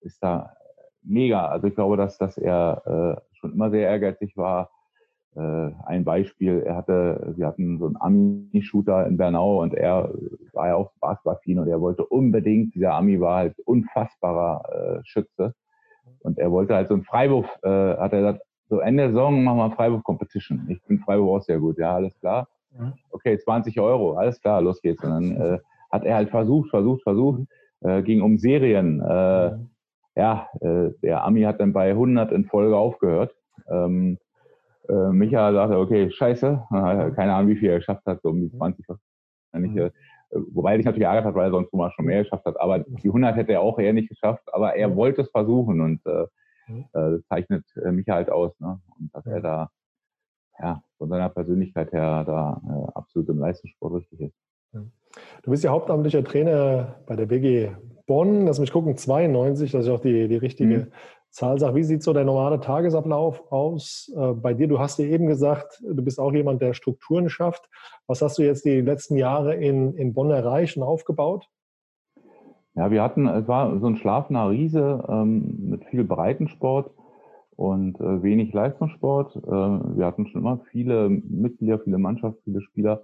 ist 0.00 0.22
da 0.22 0.54
mega. 1.02 1.46
Also 1.46 1.66
ich 1.66 1.74
glaube, 1.74 1.96
dass, 1.96 2.18
dass 2.18 2.36
er 2.36 2.82
äh, 3.32 3.36
schon 3.38 3.52
immer 3.54 3.70
sehr 3.70 3.88
ehrgeizig 3.88 4.36
war. 4.36 4.70
Äh, 5.34 5.70
ein 5.86 6.04
Beispiel, 6.04 6.62
er 6.66 6.76
hatte, 6.76 7.32
wir 7.36 7.46
hatten 7.46 7.78
so 7.78 7.86
einen 7.86 7.96
Ami-Shooter 7.98 9.06
in 9.06 9.16
Bernau 9.16 9.62
und 9.62 9.72
er 9.72 10.12
war 10.52 10.68
ja 10.68 10.74
auch 10.76 10.92
Basketballfin 11.00 11.60
und 11.60 11.68
er 11.68 11.80
wollte 11.80 12.04
unbedingt, 12.04 12.74
dieser 12.74 12.92
Ami 12.92 13.18
war 13.18 13.36
halt 13.36 13.58
unfassbarer 13.60 14.98
äh, 14.98 15.04
Schütze. 15.04 15.54
Und 16.24 16.38
er 16.38 16.50
wollte 16.50 16.74
halt 16.74 16.88
so 16.88 16.94
einen 16.94 17.04
Freiwurf, 17.04 17.46
äh, 17.62 17.68
hat 17.68 18.12
er 18.12 18.20
gesagt, 18.20 18.40
so 18.68 18.80
Ende 18.80 19.04
der 19.04 19.12
Saison 19.12 19.44
machen 19.44 19.58
wir 19.58 19.70
Freiwurf-Competition. 19.72 20.66
Ich 20.68 20.82
bin 20.84 20.98
Freiwurf 20.98 21.42
auch 21.42 21.44
sehr 21.44 21.58
gut, 21.58 21.78
ja, 21.78 21.94
alles 21.94 22.18
klar. 22.18 22.48
Okay, 23.10 23.38
20 23.38 23.78
Euro, 23.78 24.14
alles 24.14 24.40
klar, 24.40 24.60
los 24.62 24.80
geht's. 24.80 25.04
Und 25.04 25.10
dann 25.10 25.36
äh, 25.36 25.58
hat 25.92 26.04
er 26.04 26.16
halt 26.16 26.30
versucht, 26.30 26.70
versucht, 26.70 27.02
versucht, 27.02 27.42
äh, 27.82 28.02
ging 28.02 28.22
um 28.22 28.38
Serien. 28.38 29.00
Äh, 29.00 29.52
ja, 30.16 30.48
äh, 30.60 30.90
der 31.02 31.24
Ami 31.24 31.42
hat 31.42 31.60
dann 31.60 31.72
bei 31.72 31.90
100 31.90 32.32
in 32.32 32.46
Folge 32.46 32.76
aufgehört. 32.76 33.34
Ähm, 33.68 34.18
äh, 34.88 35.10
Micha 35.10 35.52
sagte, 35.52 35.78
okay, 35.78 36.10
scheiße, 36.10 36.66
keine 36.70 37.34
Ahnung, 37.34 37.50
wie 37.50 37.56
viel 37.56 37.70
er 37.70 37.78
geschafft 37.78 38.06
hat, 38.06 38.22
so 38.22 38.30
um 38.30 38.40
die 38.40 38.50
20 38.50 38.86
wahrscheinlich. 38.88 39.92
Wobei 40.52 40.78
ich 40.78 40.84
natürlich 40.84 41.06
ärgert 41.06 41.24
hat, 41.24 41.34
weil 41.34 41.48
er 41.48 41.50
sonst 41.50 41.72
mal 41.72 41.90
schon 41.92 42.06
mehr 42.06 42.22
geschafft 42.22 42.44
hat. 42.44 42.60
Aber 42.60 42.80
die 42.80 43.08
100 43.08 43.36
hätte 43.36 43.52
er 43.52 43.60
auch 43.60 43.78
eher 43.78 43.92
nicht 43.92 44.08
geschafft. 44.08 44.42
Aber 44.52 44.74
er 44.74 44.94
wollte 44.96 45.22
es 45.22 45.30
versuchen 45.30 45.80
und 45.80 46.04
äh, 46.06 46.26
äh, 46.68 46.86
das 46.92 47.26
zeichnet 47.28 47.64
äh, 47.76 47.92
Micha 47.92 48.14
halt 48.14 48.30
aus. 48.30 48.58
Ne? 48.60 48.80
Und 48.98 49.14
dass 49.14 49.26
er 49.26 49.40
da 49.40 49.70
ja, 50.58 50.82
von 50.98 51.08
seiner 51.08 51.28
Persönlichkeit 51.28 51.92
her 51.92 52.24
da 52.24 52.60
äh, 52.68 52.92
absolut 52.94 53.28
im 53.28 53.38
Leistungssport 53.38 53.94
richtig 53.94 54.20
ist. 54.20 54.34
Du 55.42 55.50
bist 55.50 55.62
ja 55.62 55.70
hauptamtlicher 55.70 56.24
Trainer 56.24 56.96
bei 57.06 57.16
der 57.16 57.26
BG 57.26 57.70
Bonn. 58.06 58.46
Lass 58.46 58.58
mich 58.58 58.72
gucken, 58.72 58.96
92, 58.96 59.70
dass 59.70 59.86
ich 59.86 59.92
auch 59.92 60.00
die, 60.00 60.28
die 60.28 60.36
richtige 60.36 60.78
mhm. 60.78 60.92
Zahl 61.34 61.58
sage. 61.58 61.74
Wie 61.74 61.82
sieht 61.82 62.02
so 62.02 62.12
der 62.12 62.24
normale 62.24 62.60
Tagesablauf 62.60 63.50
aus 63.50 64.12
äh, 64.16 64.32
bei 64.32 64.54
dir? 64.54 64.68
Du 64.68 64.78
hast 64.78 64.98
dir 64.98 65.08
eben 65.08 65.26
gesagt, 65.26 65.82
du 65.82 66.02
bist 66.02 66.20
auch 66.20 66.32
jemand, 66.32 66.62
der 66.62 66.74
Strukturen 66.74 67.28
schafft. 67.28 67.68
Was 68.06 68.22
hast 68.22 68.38
du 68.38 68.42
jetzt 68.42 68.64
die 68.64 68.80
letzten 68.80 69.16
Jahre 69.16 69.54
in, 69.54 69.94
in 69.94 70.14
Bonn 70.14 70.30
erreicht 70.30 70.76
und 70.76 70.84
aufgebaut? 70.84 71.48
Ja, 72.76 72.90
wir 72.90 73.02
hatten, 73.02 73.26
es 73.26 73.48
war 73.48 73.78
so 73.80 73.86
ein 73.86 73.96
schlafender 73.96 74.48
Riese 74.48 75.04
ähm, 75.08 75.70
mit 75.70 75.84
viel 75.86 76.04
Breitensport 76.04 76.92
und 77.56 78.00
äh, 78.00 78.22
wenig 78.22 78.52
Leistungssport. 78.52 79.34
Äh, 79.36 79.50
wir 79.50 80.06
hatten 80.06 80.28
schon 80.28 80.40
immer 80.40 80.60
viele 80.70 81.08
Mitglieder, 81.08 81.80
viele 81.80 81.98
Mannschaften, 81.98 82.42
viele 82.44 82.62
Spieler. 82.62 83.02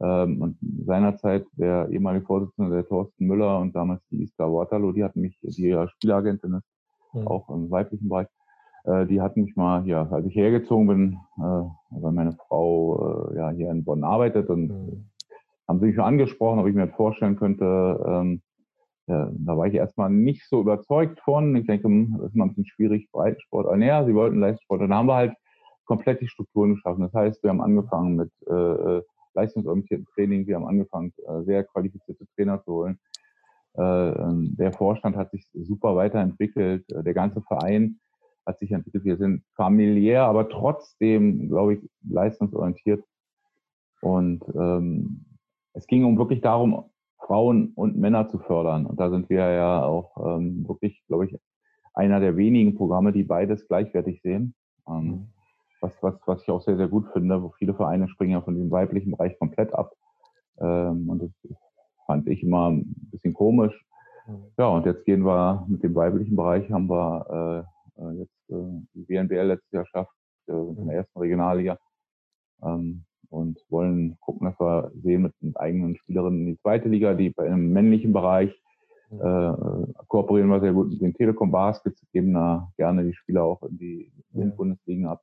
Ähm, 0.00 0.42
und 0.42 0.58
seinerzeit 0.86 1.44
der 1.52 1.88
ehemalige 1.90 2.26
Vorsitzende, 2.26 2.74
der 2.74 2.86
Thorsten 2.86 3.26
Müller 3.26 3.58
und 3.58 3.74
damals 3.74 4.00
die 4.10 4.22
Iska 4.22 4.44
Waterloo, 4.44 4.92
die 4.92 5.04
hatten 5.04 5.20
mich, 5.20 5.38
die 5.42 5.76
Spielagentin 5.96 6.54
ist, 6.54 6.73
mhm. 7.14 7.26
auch 7.26 7.48
im 7.50 7.70
weiblichen 7.70 8.08
Bereich, 8.08 8.26
äh, 8.84 9.06
die 9.06 9.20
hatten 9.20 9.42
mich 9.42 9.56
mal 9.56 9.82
hier, 9.82 10.08
als 10.10 10.26
ich 10.26 10.34
hergezogen 10.34 10.86
bin, 10.86 11.18
äh, 11.38 12.00
weil 12.00 12.12
meine 12.12 12.32
Frau 12.32 13.30
äh, 13.32 13.36
ja 13.36 13.50
hier 13.50 13.70
in 13.70 13.84
Bonn 13.84 14.04
arbeitet 14.04 14.48
und 14.48 14.68
mhm. 14.68 15.06
haben 15.68 15.80
sie 15.80 15.86
mich 15.86 15.94
schon 15.94 16.04
angesprochen, 16.04 16.58
ob 16.60 16.66
ich 16.66 16.74
mir 16.74 16.86
das 16.86 16.96
vorstellen 16.96 17.36
könnte, 17.36 18.00
ähm, 18.06 18.42
ja, 19.06 19.30
da 19.32 19.56
war 19.56 19.66
ich 19.66 19.74
erstmal 19.74 20.08
nicht 20.08 20.48
so 20.48 20.60
überzeugt 20.60 21.20
von. 21.20 21.54
Ich 21.56 21.66
denke, 21.66 21.84
hm, 21.84 22.16
das 22.18 22.30
ist 22.30 22.36
mal 22.36 22.44
ein 22.44 22.48
bisschen 22.48 22.66
schwierig, 22.66 23.10
Breitensport. 23.12 23.66
Aber 23.66 23.76
naja, 23.76 24.04
sie 24.06 24.14
wollten 24.14 24.40
Leistungssport. 24.40 24.80
Und 24.80 24.88
dann 24.88 24.98
haben 24.98 25.08
wir 25.08 25.14
halt 25.14 25.34
komplett 25.84 26.22
die 26.22 26.28
Strukturen 26.28 26.74
geschaffen. 26.74 27.02
Das 27.02 27.12
heißt, 27.12 27.42
wir 27.42 27.50
haben 27.50 27.60
angefangen 27.60 28.16
mit 28.16 28.30
äh, 28.48 28.52
äh 28.98 29.02
leistungsorientierten 29.36 30.06
Training. 30.14 30.46
Wir 30.46 30.54
haben 30.54 30.66
angefangen, 30.66 31.12
äh, 31.26 31.42
sehr 31.42 31.64
qualifizierte 31.64 32.24
Trainer 32.34 32.62
zu 32.62 32.72
holen. 32.72 32.98
Äh, 33.76 33.82
ähm, 33.82 34.54
der 34.56 34.72
Vorstand 34.72 35.16
hat 35.16 35.30
sich 35.30 35.46
super 35.52 35.96
weiterentwickelt. 35.96 36.88
Äh, 36.90 37.02
der 37.02 37.14
ganze 37.14 37.42
Verein 37.42 37.98
hat 38.46 38.58
sich 38.58 38.70
entwickelt. 38.70 39.04
Wir 39.04 39.16
sind 39.16 39.42
familiär, 39.56 40.24
aber 40.24 40.48
trotzdem, 40.48 41.48
glaube 41.48 41.74
ich, 41.74 41.90
leistungsorientiert. 42.08 43.04
Und 44.00 44.44
ähm, 44.54 45.24
es 45.72 45.86
ging 45.86 46.04
um 46.04 46.18
wirklich 46.18 46.40
darum, 46.40 46.90
Frauen 47.18 47.72
und 47.74 47.96
Männer 47.96 48.28
zu 48.28 48.38
fördern. 48.38 48.86
Und 48.86 49.00
da 49.00 49.10
sind 49.10 49.30
wir 49.30 49.50
ja 49.50 49.84
auch 49.84 50.36
ähm, 50.36 50.68
wirklich, 50.68 51.02
glaube 51.08 51.26
ich, 51.26 51.36
einer 51.94 52.20
der 52.20 52.36
wenigen 52.36 52.74
Programme, 52.74 53.12
die 53.12 53.24
beides 53.24 53.66
gleichwertig 53.66 54.20
sehen. 54.22 54.54
Ähm, 54.86 55.04
mhm. 55.06 55.26
was, 55.80 56.02
was, 56.02 56.14
was 56.26 56.42
ich 56.42 56.50
auch 56.50 56.60
sehr, 56.60 56.76
sehr 56.76 56.88
gut 56.88 57.06
finde, 57.12 57.42
wo 57.42 57.50
viele 57.58 57.74
Vereine 57.74 58.08
springen 58.08 58.32
ja 58.32 58.42
von 58.42 58.56
dem 58.56 58.70
weiblichen 58.70 59.12
Bereich 59.12 59.38
komplett 59.38 59.72
ab. 59.72 59.92
Ähm, 60.60 61.08
und 61.08 61.22
das 61.22 61.30
fand 62.06 62.28
ich 62.28 62.42
immer 62.42 62.70
ein 62.70 62.94
bisschen 63.10 63.34
komisch. 63.34 63.74
Mhm. 64.26 64.44
Ja, 64.58 64.68
und 64.68 64.86
jetzt 64.86 65.04
gehen 65.04 65.24
wir 65.24 65.64
mit 65.68 65.82
dem 65.82 65.94
weiblichen 65.94 66.36
Bereich, 66.36 66.70
haben 66.70 66.88
wir 66.88 67.66
äh, 67.98 68.02
äh 68.02 68.12
jetzt 68.18 68.50
äh, 68.50 68.80
die 68.94 69.08
WNBL 69.08 69.46
letztes 69.46 69.72
Jahr 69.72 69.84
geschafft, 69.84 70.12
äh, 70.48 70.52
in 70.52 70.74
der 70.76 70.84
mhm. 70.84 70.90
ersten 70.90 71.18
Regionalliga. 71.18 71.78
Ähm, 72.62 73.04
und 73.30 73.58
wollen 73.68 74.16
gucken, 74.20 74.46
dass 74.46 74.60
wir 74.60 74.92
sehen 75.02 75.22
mit, 75.22 75.32
mit 75.40 75.58
eigenen 75.58 75.96
Spielerinnen 75.96 76.40
in 76.40 76.46
die 76.46 76.60
zweite 76.60 76.88
Liga, 76.88 77.14
die 77.14 77.30
bei 77.30 77.46
einem 77.46 77.72
männlichen 77.72 78.12
Bereich 78.12 78.54
äh, 79.10 79.52
kooperieren 80.08 80.50
wir 80.50 80.60
sehr 80.60 80.72
gut 80.72 80.90
mit 80.90 81.00
den 81.00 81.14
Telekom 81.14 81.50
Baskets, 81.50 82.00
geben 82.12 82.34
da 82.34 82.70
gerne 82.76 83.04
die 83.04 83.14
Spieler 83.14 83.44
auch 83.44 83.62
in 83.62 83.78
die, 83.78 84.12
in 84.32 84.50
die 84.50 84.56
Bundesliga 84.56 85.12
ab. 85.12 85.22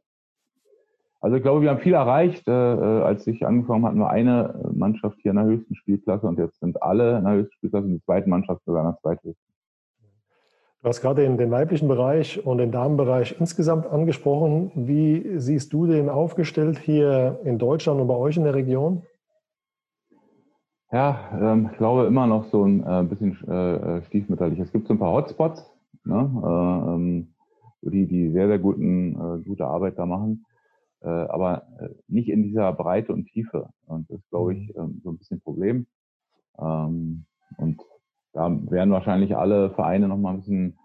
Also 1.22 1.38
ich 1.38 1.44
glaube, 1.44 1.62
wir 1.62 1.70
haben 1.70 1.80
viel 1.80 1.94
erreicht. 1.94 2.48
Äh, 2.48 2.52
äh, 2.52 3.04
als 3.04 3.26
ich 3.28 3.46
angefangen 3.46 3.86
hatten 3.86 4.00
wir 4.00 4.10
eine 4.10 4.72
Mannschaft 4.74 5.20
hier 5.22 5.32
in 5.32 5.38
der 5.38 5.46
höchsten 5.46 5.76
Spielklasse 5.76 6.28
und 6.28 6.40
jetzt 6.40 6.60
sind 6.60 6.82
alle 6.82 7.20
in 7.20 7.24
der 7.24 7.34
höchsten 7.34 7.56
Spielklasse 7.58 7.86
und 7.86 7.94
die 7.94 8.04
zweite 8.04 8.28
Mannschaft 8.28 8.64
sogar 8.66 8.84
in 8.84 8.90
der 8.90 8.98
zweithöchsten. 9.02 9.52
Du 10.82 10.90
hast 10.90 11.02
gerade 11.02 11.22
den, 11.22 11.38
den, 11.38 11.52
weiblichen 11.52 11.88
Bereich 11.88 12.44
und 12.44 12.58
den 12.58 12.72
Damenbereich 12.72 13.36
insgesamt 13.40 13.86
angesprochen. 13.86 14.72
Wie 14.74 15.38
siehst 15.38 15.72
du 15.74 15.86
den 15.86 16.10
aufgestellt 16.10 16.80
hier 16.80 17.40
in 17.44 17.60
Deutschland 17.60 18.02
und 18.02 18.08
bei 18.08 18.16
euch 18.16 18.36
in 18.36 18.44
der 18.44 18.56
Region? 18.56 19.04
Ja, 20.92 21.20
ähm, 21.40 21.70
ich 21.72 21.78
glaube 21.78 22.06
immer 22.06 22.26
noch 22.26 22.46
so 22.46 22.66
ein 22.66 22.82
äh, 22.82 23.04
bisschen 23.04 23.38
äh, 23.48 23.98
äh 23.98 24.02
stiefmütterlich. 24.08 24.58
Es 24.58 24.72
gibt 24.72 24.88
so 24.88 24.96
ein 24.96 25.00
paar 25.00 25.14
Hotspots, 25.14 25.72
ne, 26.04 26.16
äh, 26.44 26.94
ähm, 26.96 27.28
die, 27.84 28.08
die 28.08 28.32
sehr, 28.32 28.48
sehr 28.48 28.60
guten, 28.60 29.14
äh, 29.14 29.44
gute 29.48 29.68
Arbeit 29.68 30.00
da 30.00 30.08
machen, 30.08 30.46
aber 31.08 31.64
nicht 32.08 32.30
in 32.30 32.44
dieser 32.44 32.74
Breite 32.74 33.14
und 33.14 33.26
Tiefe. 33.26 33.70
Und 33.86 34.10
das 34.10 34.20
ist, 34.20 34.30
glaube 34.30 34.56
ich, 34.56 34.76
mhm. 34.76 34.82
ähm, 34.82 35.02
so 35.04 35.12
ein 35.12 35.18
bisschen 35.18 35.38
ein 35.38 35.42
Problem. 35.42 35.88
Ähm, 36.60 37.26
und 37.58 37.82
da 38.34 38.50
werden 38.70 38.92
wahrscheinlich 38.92 39.36
alle 39.36 39.72
Vereine 39.72 40.08
noch 40.08 40.18
mal 40.18 40.32
ein 40.32 40.40
bisschen 40.40 40.78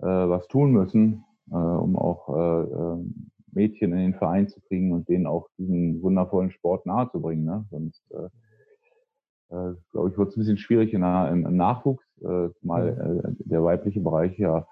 äh, 0.00 0.06
was 0.06 0.46
tun 0.48 0.72
müssen, 0.72 1.24
äh, 1.50 1.54
um 1.54 1.96
auch 1.96 2.28
äh, 2.28 2.62
äh, 2.62 3.04
Mädchen 3.52 3.92
in 3.92 3.98
den 3.98 4.14
Verein 4.14 4.48
zu 4.48 4.60
kriegen 4.60 4.92
und 4.92 5.08
denen 5.08 5.26
auch 5.26 5.48
diesen 5.58 6.02
wundervollen 6.02 6.50
Sport 6.50 6.84
nahezubringen. 6.84 7.44
Ne? 7.44 7.64
Sonst, 7.70 8.02
äh, 8.10 9.56
äh, 9.56 9.74
glaube 9.92 10.10
ich, 10.10 10.18
wird 10.18 10.28
es 10.28 10.36
ein 10.36 10.40
bisschen 10.40 10.58
schwierig 10.58 10.92
im, 10.92 11.00
Nachwuchs, 11.00 12.04
äh, 12.20 12.50
zumal 12.60 13.24
äh, 13.24 13.44
der 13.48 13.64
weibliche 13.64 14.00
Bereich 14.00 14.38
ja 14.38 14.66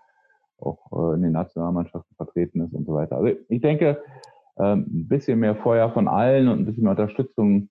auch 0.59 0.79
äh, 0.93 1.15
in 1.15 1.23
den 1.23 1.33
Nationalmannschaften 1.33 2.15
vertreten 2.17 2.61
ist 2.61 2.75
und 2.75 2.87
so 2.87 2.95
weiter. 2.95 3.17
Also 3.17 3.39
ich 3.49 3.61
denke, 3.61 3.91
äh, 3.91 3.97
ein 4.63 5.09
bisschen 5.09 5.41
mehr 5.41 5.57
Feuer 5.57 5.91
von 5.91 6.09
allen 6.09 6.49
und 6.49 6.61
ein 6.61 6.65
bisschen 6.67 6.85
mehr 6.85 6.93
Unterstützung, 6.93 7.69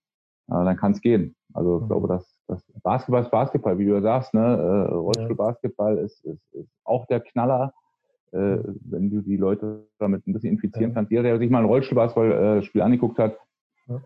äh, 0.49 0.65
dann 0.65 0.77
kann 0.77 0.91
es 0.91 1.01
gehen. 1.01 1.35
Also 1.53 1.81
ich 1.81 1.87
glaube, 1.87 2.07
dass 2.07 2.39
das 2.47 2.63
Basketball 2.81 3.21
ist 3.21 3.31
Basketball, 3.31 3.77
wie 3.77 3.85
du 3.85 3.93
ja 3.93 4.01
sagst, 4.01 4.33
ne? 4.33 4.41
Äh, 4.41 4.93
Rollstuhlbasketball 4.93 5.97
ist, 5.97 6.23
ist, 6.25 6.53
ist 6.53 6.69
auch 6.83 7.05
der 7.07 7.21
Knaller, 7.21 7.73
äh, 8.31 8.57
wenn 8.89 9.09
du 9.09 9.21
die 9.21 9.37
Leute 9.37 9.87
damit 9.99 10.27
ein 10.27 10.33
bisschen 10.33 10.51
infizieren 10.51 10.91
ja. 10.91 10.95
kannst. 10.95 11.11
Jeder, 11.11 11.23
der 11.23 11.39
sich 11.39 11.49
mal 11.49 11.59
ein 11.59 11.65
Rollstuhlbasketballspiel 11.65 12.81
angeguckt 12.81 13.19
hat, 13.19 13.37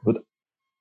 wird 0.04 0.24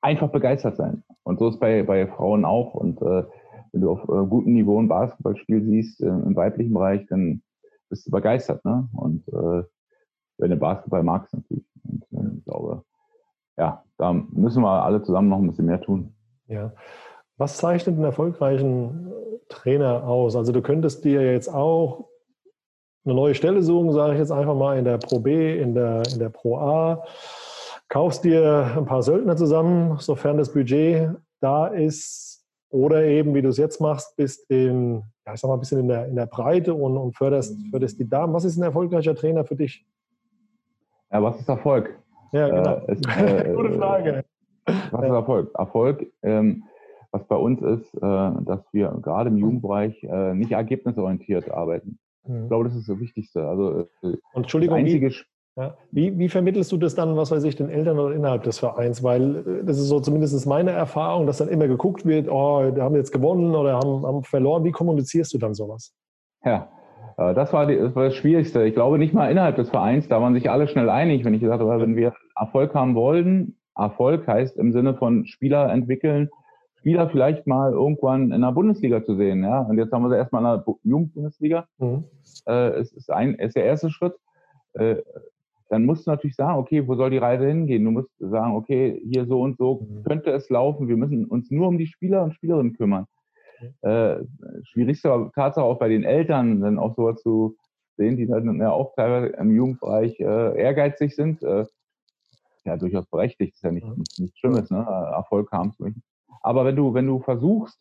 einfach 0.00 0.30
begeistert 0.30 0.76
sein. 0.76 1.02
Und 1.22 1.38
so 1.38 1.48
ist 1.48 1.60
bei, 1.60 1.82
bei 1.82 2.06
Frauen 2.06 2.44
auch. 2.44 2.74
Und 2.74 3.00
äh, 3.02 3.24
wenn 3.72 3.80
du 3.80 3.90
auf 3.90 4.02
äh, 4.04 4.28
gutem 4.28 4.54
Niveau 4.54 4.80
ein 4.80 4.88
Basketballspiel 4.88 5.62
siehst, 5.62 6.00
äh, 6.02 6.06
im 6.06 6.36
weiblichen 6.36 6.72
Bereich, 6.72 7.06
dann 7.08 7.42
bist 7.88 8.06
du 8.06 8.10
begeistert. 8.10 8.64
Ne? 8.64 8.88
Und 8.92 9.26
äh, 9.28 9.64
wenn 10.38 10.50
du 10.50 10.56
Basketball 10.56 11.02
magst 11.02 11.34
natürlich. 11.34 11.64
Und 11.82 12.02
äh, 12.12 12.38
ich 12.38 12.44
glaube, 12.44 12.82
ja, 13.56 13.84
da 13.98 14.12
müssen 14.12 14.62
wir 14.62 14.84
alle 14.84 15.02
zusammen 15.02 15.28
noch 15.28 15.38
ein 15.38 15.46
bisschen 15.46 15.66
mehr 15.66 15.80
tun. 15.80 16.14
Ja. 16.46 16.72
Was 17.38 17.56
zeichnet 17.58 17.96
einen 17.96 18.04
erfolgreichen 18.04 19.12
Trainer 19.48 20.04
aus? 20.04 20.36
Also 20.36 20.52
du 20.52 20.62
könntest 20.62 21.04
dir 21.04 21.32
jetzt 21.32 21.52
auch 21.52 22.08
eine 23.04 23.14
neue 23.14 23.34
Stelle 23.34 23.62
suchen, 23.62 23.92
sage 23.92 24.14
ich 24.14 24.18
jetzt 24.18 24.32
einfach 24.32 24.54
mal, 24.54 24.78
in 24.78 24.84
der 24.84 24.98
Pro 24.98 25.20
B, 25.20 25.58
in 25.58 25.74
der, 25.74 26.02
in 26.12 26.18
der 26.18 26.28
Pro 26.28 26.56
A, 26.58 27.04
kaufst 27.88 28.24
dir 28.24 28.72
ein 28.76 28.84
paar 28.84 29.02
Söldner 29.02 29.36
zusammen, 29.36 29.98
sofern 29.98 30.38
das 30.38 30.52
Budget 30.52 31.10
da 31.40 31.68
ist, 31.68 32.44
oder 32.70 33.04
eben, 33.04 33.34
wie 33.34 33.42
du 33.42 33.48
es 33.48 33.58
jetzt 33.58 33.80
machst, 33.80 34.16
bist 34.16 34.50
in, 34.50 35.02
ja, 35.24 35.34
ich 35.34 35.40
sag 35.40 35.48
mal, 35.48 35.54
ein 35.54 35.60
bisschen 35.60 35.80
in 35.80 35.88
der, 35.88 36.06
in 36.08 36.16
der 36.16 36.26
Breite 36.26 36.74
und, 36.74 36.96
und 36.96 37.16
förderst, 37.16 37.56
förderst 37.70 37.98
die 37.98 38.08
Damen. 38.08 38.34
Was 38.34 38.44
ist 38.44 38.56
ein 38.56 38.62
erfolgreicher 38.62 39.14
Trainer 39.14 39.44
für 39.44 39.56
dich? 39.56 39.86
Ja, 41.12 41.22
was 41.22 41.38
ist 41.40 41.48
Erfolg? 41.48 41.98
Ja, 42.32 42.48
genau. 42.48 42.76
Äh, 42.86 42.92
es, 42.92 43.00
äh, 43.18 43.54
Gute 43.54 43.72
Frage. 43.72 44.24
Was 44.64 45.04
ist 45.04 45.10
Erfolg? 45.10 45.50
Erfolg, 45.54 46.06
ähm, 46.22 46.64
was 47.12 47.26
bei 47.28 47.36
uns 47.36 47.62
ist, 47.62 47.94
äh, 47.94 48.00
dass 48.00 48.60
wir 48.72 48.88
gerade 49.02 49.30
im 49.30 49.36
Jugendbereich 49.36 50.02
äh, 50.02 50.34
nicht 50.34 50.52
ergebnisorientiert 50.52 51.50
arbeiten. 51.50 51.98
Mhm. 52.26 52.42
Ich 52.42 52.48
glaube, 52.48 52.64
das 52.64 52.74
ist 52.74 52.88
das 52.88 52.98
Wichtigste. 52.98 53.46
Also, 53.46 53.80
äh, 53.80 53.86
Und 54.02 54.18
Entschuldigung, 54.34 54.76
einzige 54.76 55.10
wie, 55.10 55.14
ja, 55.58 55.74
wie, 55.90 56.18
wie, 56.18 56.28
vermittelst 56.28 56.70
du 56.72 56.76
das 56.76 56.94
dann, 56.94 57.16
was 57.16 57.30
weiß 57.30 57.44
ich, 57.44 57.56
den 57.56 57.70
Eltern 57.70 57.98
oder 57.98 58.14
innerhalb 58.14 58.42
des 58.42 58.58
Vereins? 58.58 59.02
Weil 59.02 59.36
äh, 59.36 59.64
das 59.64 59.78
ist 59.78 59.88
so 59.88 60.00
zumindest 60.00 60.46
meine 60.46 60.72
Erfahrung, 60.72 61.26
dass 61.26 61.38
dann 61.38 61.48
immer 61.48 61.68
geguckt 61.68 62.04
wird, 62.04 62.28
oh, 62.28 62.70
die 62.70 62.82
haben 62.82 62.96
jetzt 62.96 63.12
gewonnen 63.12 63.54
oder 63.54 63.74
haben, 63.74 64.04
haben 64.04 64.22
verloren. 64.24 64.64
Wie 64.64 64.72
kommunizierst 64.72 65.32
du 65.32 65.38
dann 65.38 65.54
sowas? 65.54 65.94
Ja, 66.44 66.56
äh, 66.64 66.75
das 67.16 67.52
war, 67.52 67.66
die, 67.66 67.76
das 67.76 67.94
war, 67.94 68.04
das 68.04 68.14
Schwierigste. 68.14 68.64
Ich 68.64 68.74
glaube 68.74 68.98
nicht 68.98 69.14
mal 69.14 69.30
innerhalb 69.30 69.56
des 69.56 69.70
Vereins, 69.70 70.08
da 70.08 70.20
waren 70.20 70.34
sich 70.34 70.50
alle 70.50 70.68
schnell 70.68 70.90
einig, 70.90 71.24
wenn 71.24 71.34
ich 71.34 71.40
gesagt 71.40 71.60
habe, 71.60 71.80
wenn 71.80 71.96
wir 71.96 72.12
Erfolg 72.36 72.74
haben 72.74 72.94
wollen, 72.94 73.56
Erfolg 73.74 74.26
heißt 74.26 74.56
im 74.56 74.72
Sinne 74.72 74.94
von 74.94 75.26
Spieler 75.26 75.70
entwickeln, 75.72 76.28
Spieler 76.76 77.08
vielleicht 77.08 77.46
mal 77.46 77.72
irgendwann 77.72 78.32
in 78.32 78.42
der 78.42 78.52
Bundesliga 78.52 79.02
zu 79.02 79.16
sehen. 79.16 79.42
Ja? 79.42 79.60
Und 79.62 79.78
jetzt 79.78 79.92
haben 79.92 80.02
wir 80.02 80.10
sie 80.10 80.16
erstmal 80.16 80.42
in 80.42 80.62
der 80.64 80.74
Jugendbundesliga. 80.84 81.66
Mhm. 81.78 82.04
Äh, 82.46 82.68
es 82.78 82.92
ist, 82.92 83.10
ein, 83.10 83.34
ist 83.34 83.56
der 83.56 83.64
erste 83.64 83.90
Schritt. 83.90 84.14
Äh, 84.74 84.96
dann 85.68 85.84
musst 85.84 86.06
du 86.06 86.10
natürlich 86.10 86.36
sagen, 86.36 86.58
okay, 86.58 86.86
wo 86.86 86.94
soll 86.94 87.10
die 87.10 87.18
Reise 87.18 87.46
hingehen? 87.46 87.84
Du 87.84 87.90
musst 87.90 88.10
sagen, 88.18 88.54
okay, 88.54 89.02
hier 89.10 89.26
so 89.26 89.40
und 89.40 89.56
so 89.58 89.80
mhm. 89.80 90.04
könnte 90.04 90.30
es 90.30 90.48
laufen. 90.48 90.86
Wir 90.86 90.96
müssen 90.96 91.24
uns 91.24 91.50
nur 91.50 91.68
um 91.68 91.78
die 91.78 91.88
Spieler 91.88 92.22
und 92.22 92.34
Spielerinnen 92.34 92.74
kümmern. 92.74 93.06
Mhm. 93.60 93.88
Äh, 93.88 94.16
schwierigste 94.64 95.30
Tatsache 95.34 95.64
auch 95.64 95.78
bei 95.78 95.88
den 95.88 96.04
Eltern, 96.04 96.60
dann 96.60 96.78
auch 96.78 96.94
so 96.96 97.12
zu 97.12 97.56
sehen, 97.96 98.16
die 98.16 98.26
dann 98.26 98.60
ja 98.60 98.70
auch 98.70 98.94
teilweise 98.94 99.28
im 99.36 99.54
Jugendbereich 99.54 100.18
äh, 100.20 100.60
ehrgeizig 100.60 101.14
sind. 101.14 101.42
Äh, 101.42 101.64
ja, 102.64 102.76
durchaus 102.76 103.06
berechtigt, 103.06 103.54
ist 103.54 103.62
ja 103.62 103.70
nicht, 103.70 103.86
mhm. 103.86 103.98
nicht, 103.98 104.18
nichts 104.18 104.38
Schlimmes, 104.38 104.70
ne? 104.70 104.78
Erfolg 104.78 105.50
haben 105.52 105.72
zu 105.72 105.84
möchten. 105.84 106.02
Aber 106.42 106.64
wenn 106.64 106.76
du, 106.76 106.94
wenn 106.94 107.06
du 107.06 107.20
versuchst, 107.20 107.80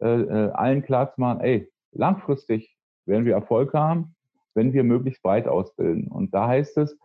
äh, 0.00 0.06
äh, 0.06 0.50
allen 0.52 0.82
klarzumachen, 0.82 1.40
ey, 1.40 1.70
langfristig 1.92 2.76
werden 3.06 3.24
wir 3.24 3.34
Erfolg 3.34 3.74
haben, 3.74 4.14
wenn 4.54 4.72
wir 4.72 4.84
möglichst 4.84 5.22
breit 5.22 5.46
ausbilden. 5.46 6.08
Und 6.08 6.32
da 6.32 6.48
heißt 6.48 6.78
es, 6.78 6.98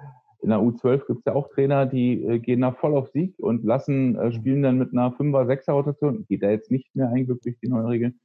in 0.45 0.51
der 0.51 0.60
U12 0.60 1.08
gibt 1.08 1.19
es 1.19 1.25
ja 1.25 1.34
auch 1.34 1.49
Trainer, 1.49 1.88
die 1.88 2.23
äh, 2.23 2.38
gehen 2.38 2.62
da 2.62 2.71
voll 2.71 2.95
auf 2.95 3.10
Sieg 3.10 3.34
und 3.39 3.63
lassen, 3.63 4.15
äh, 4.15 4.31
spielen 4.31 4.62
dann 4.62 4.77
mit 4.77 4.93
einer 4.93 5.10
5er, 5.10 5.47
6er 5.47 5.71
Rotation. 5.71 6.23
Geht 6.27 6.43
da 6.43 6.51
jetzt 6.51 6.69
nicht 6.69 6.95
mehr 6.95 7.10
ein 7.10 7.25
durch 7.25 7.58
die 7.60 7.67
neuen 7.67 7.88
Regeln. 7.88 8.19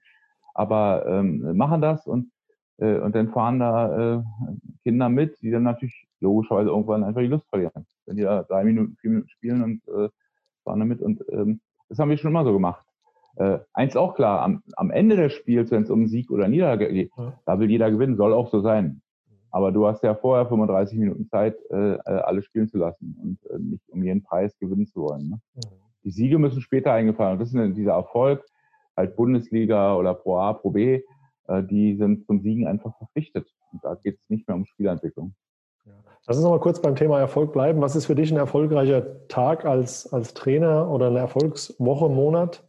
Aber 0.52 1.06
ähm, 1.08 1.56
machen 1.56 1.80
das 1.80 2.06
und, 2.06 2.30
äh, 2.76 2.98
und 2.98 3.14
dann 3.14 3.30
fahren 3.30 3.58
da 3.58 4.18
äh, 4.18 4.22
Kinder 4.82 5.08
mit, 5.08 5.40
die 5.40 5.50
dann 5.50 5.62
natürlich 5.62 6.08
logischerweise 6.20 6.68
irgendwann 6.68 7.04
einfach 7.04 7.22
die 7.22 7.28
Lust 7.28 7.48
verlieren. 7.48 7.86
Wenn 8.04 8.16
die 8.16 8.22
da 8.22 8.42
drei 8.42 8.64
Minuten, 8.64 8.98
vier 9.00 9.10
Minuten 9.12 9.28
spielen 9.30 9.62
und 9.62 9.88
äh, 9.88 10.10
fahren 10.64 10.80
da 10.80 10.84
mit. 10.84 11.00
Und 11.00 11.24
ähm, 11.32 11.62
das 11.88 11.98
haben 11.98 12.10
wir 12.10 12.18
schon 12.18 12.32
immer 12.32 12.44
so 12.44 12.52
gemacht. 12.52 12.84
Äh, 13.36 13.60
eins 13.72 13.96
auch 13.96 14.14
klar, 14.14 14.42
am, 14.42 14.62
am 14.76 14.90
Ende 14.90 15.16
des 15.16 15.32
Spiels, 15.32 15.70
wenn 15.70 15.84
es 15.84 15.90
um 15.90 16.06
Sieg 16.06 16.30
oder 16.30 16.48
Niederlage 16.48 16.92
geht, 16.92 17.12
ja. 17.16 17.32
da 17.46 17.58
will 17.58 17.70
jeder 17.70 17.90
gewinnen, 17.90 18.16
soll 18.16 18.34
auch 18.34 18.50
so 18.50 18.60
sein. 18.60 19.00
Aber 19.50 19.72
du 19.72 19.86
hast 19.86 20.02
ja 20.02 20.14
vorher 20.14 20.46
35 20.46 20.98
Minuten 20.98 21.28
Zeit, 21.28 21.56
äh, 21.70 21.94
äh, 21.94 21.98
alles 22.04 22.44
spielen 22.44 22.68
zu 22.68 22.78
lassen 22.78 23.16
und 23.20 23.50
äh, 23.50 23.58
nicht 23.58 23.88
um 23.88 24.02
jeden 24.02 24.22
Preis 24.22 24.56
gewinnen 24.58 24.86
zu 24.86 25.02
wollen. 25.02 25.28
Ne? 25.28 25.40
Mhm. 25.54 25.60
Die 26.04 26.10
Siege 26.10 26.38
müssen 26.38 26.60
später 26.60 26.92
eingefallen. 26.92 27.32
Und 27.32 27.40
das 27.40 27.52
ist 27.52 27.76
dieser 27.76 27.92
Erfolg, 27.92 28.44
halt 28.96 29.16
Bundesliga 29.16 29.96
oder 29.96 30.14
Pro 30.14 30.38
A, 30.38 30.52
Pro 30.52 30.70
B, 30.70 31.02
äh, 31.48 31.62
die 31.62 31.96
sind 31.96 32.26
zum 32.26 32.40
Siegen 32.40 32.66
einfach 32.66 32.96
verpflichtet. 32.96 33.52
Und 33.72 33.84
da 33.84 33.94
geht 33.94 34.16
es 34.16 34.30
nicht 34.30 34.46
mehr 34.48 34.56
um 34.56 34.64
Spielentwicklung. 34.64 35.34
Ja. 35.84 35.92
Lass 36.26 36.36
uns 36.36 36.44
noch 36.44 36.52
mal 36.52 36.60
kurz 36.60 36.80
beim 36.80 36.96
Thema 36.96 37.18
Erfolg 37.18 37.52
bleiben. 37.52 37.80
Was 37.80 37.96
ist 37.96 38.06
für 38.06 38.14
dich 38.14 38.30
ein 38.30 38.36
erfolgreicher 38.36 39.26
Tag 39.28 39.64
als, 39.64 40.12
als 40.12 40.34
Trainer 40.34 40.90
oder 40.90 41.08
eine 41.08 41.18
Erfolgswoche, 41.18 42.08
Monat? 42.08 42.64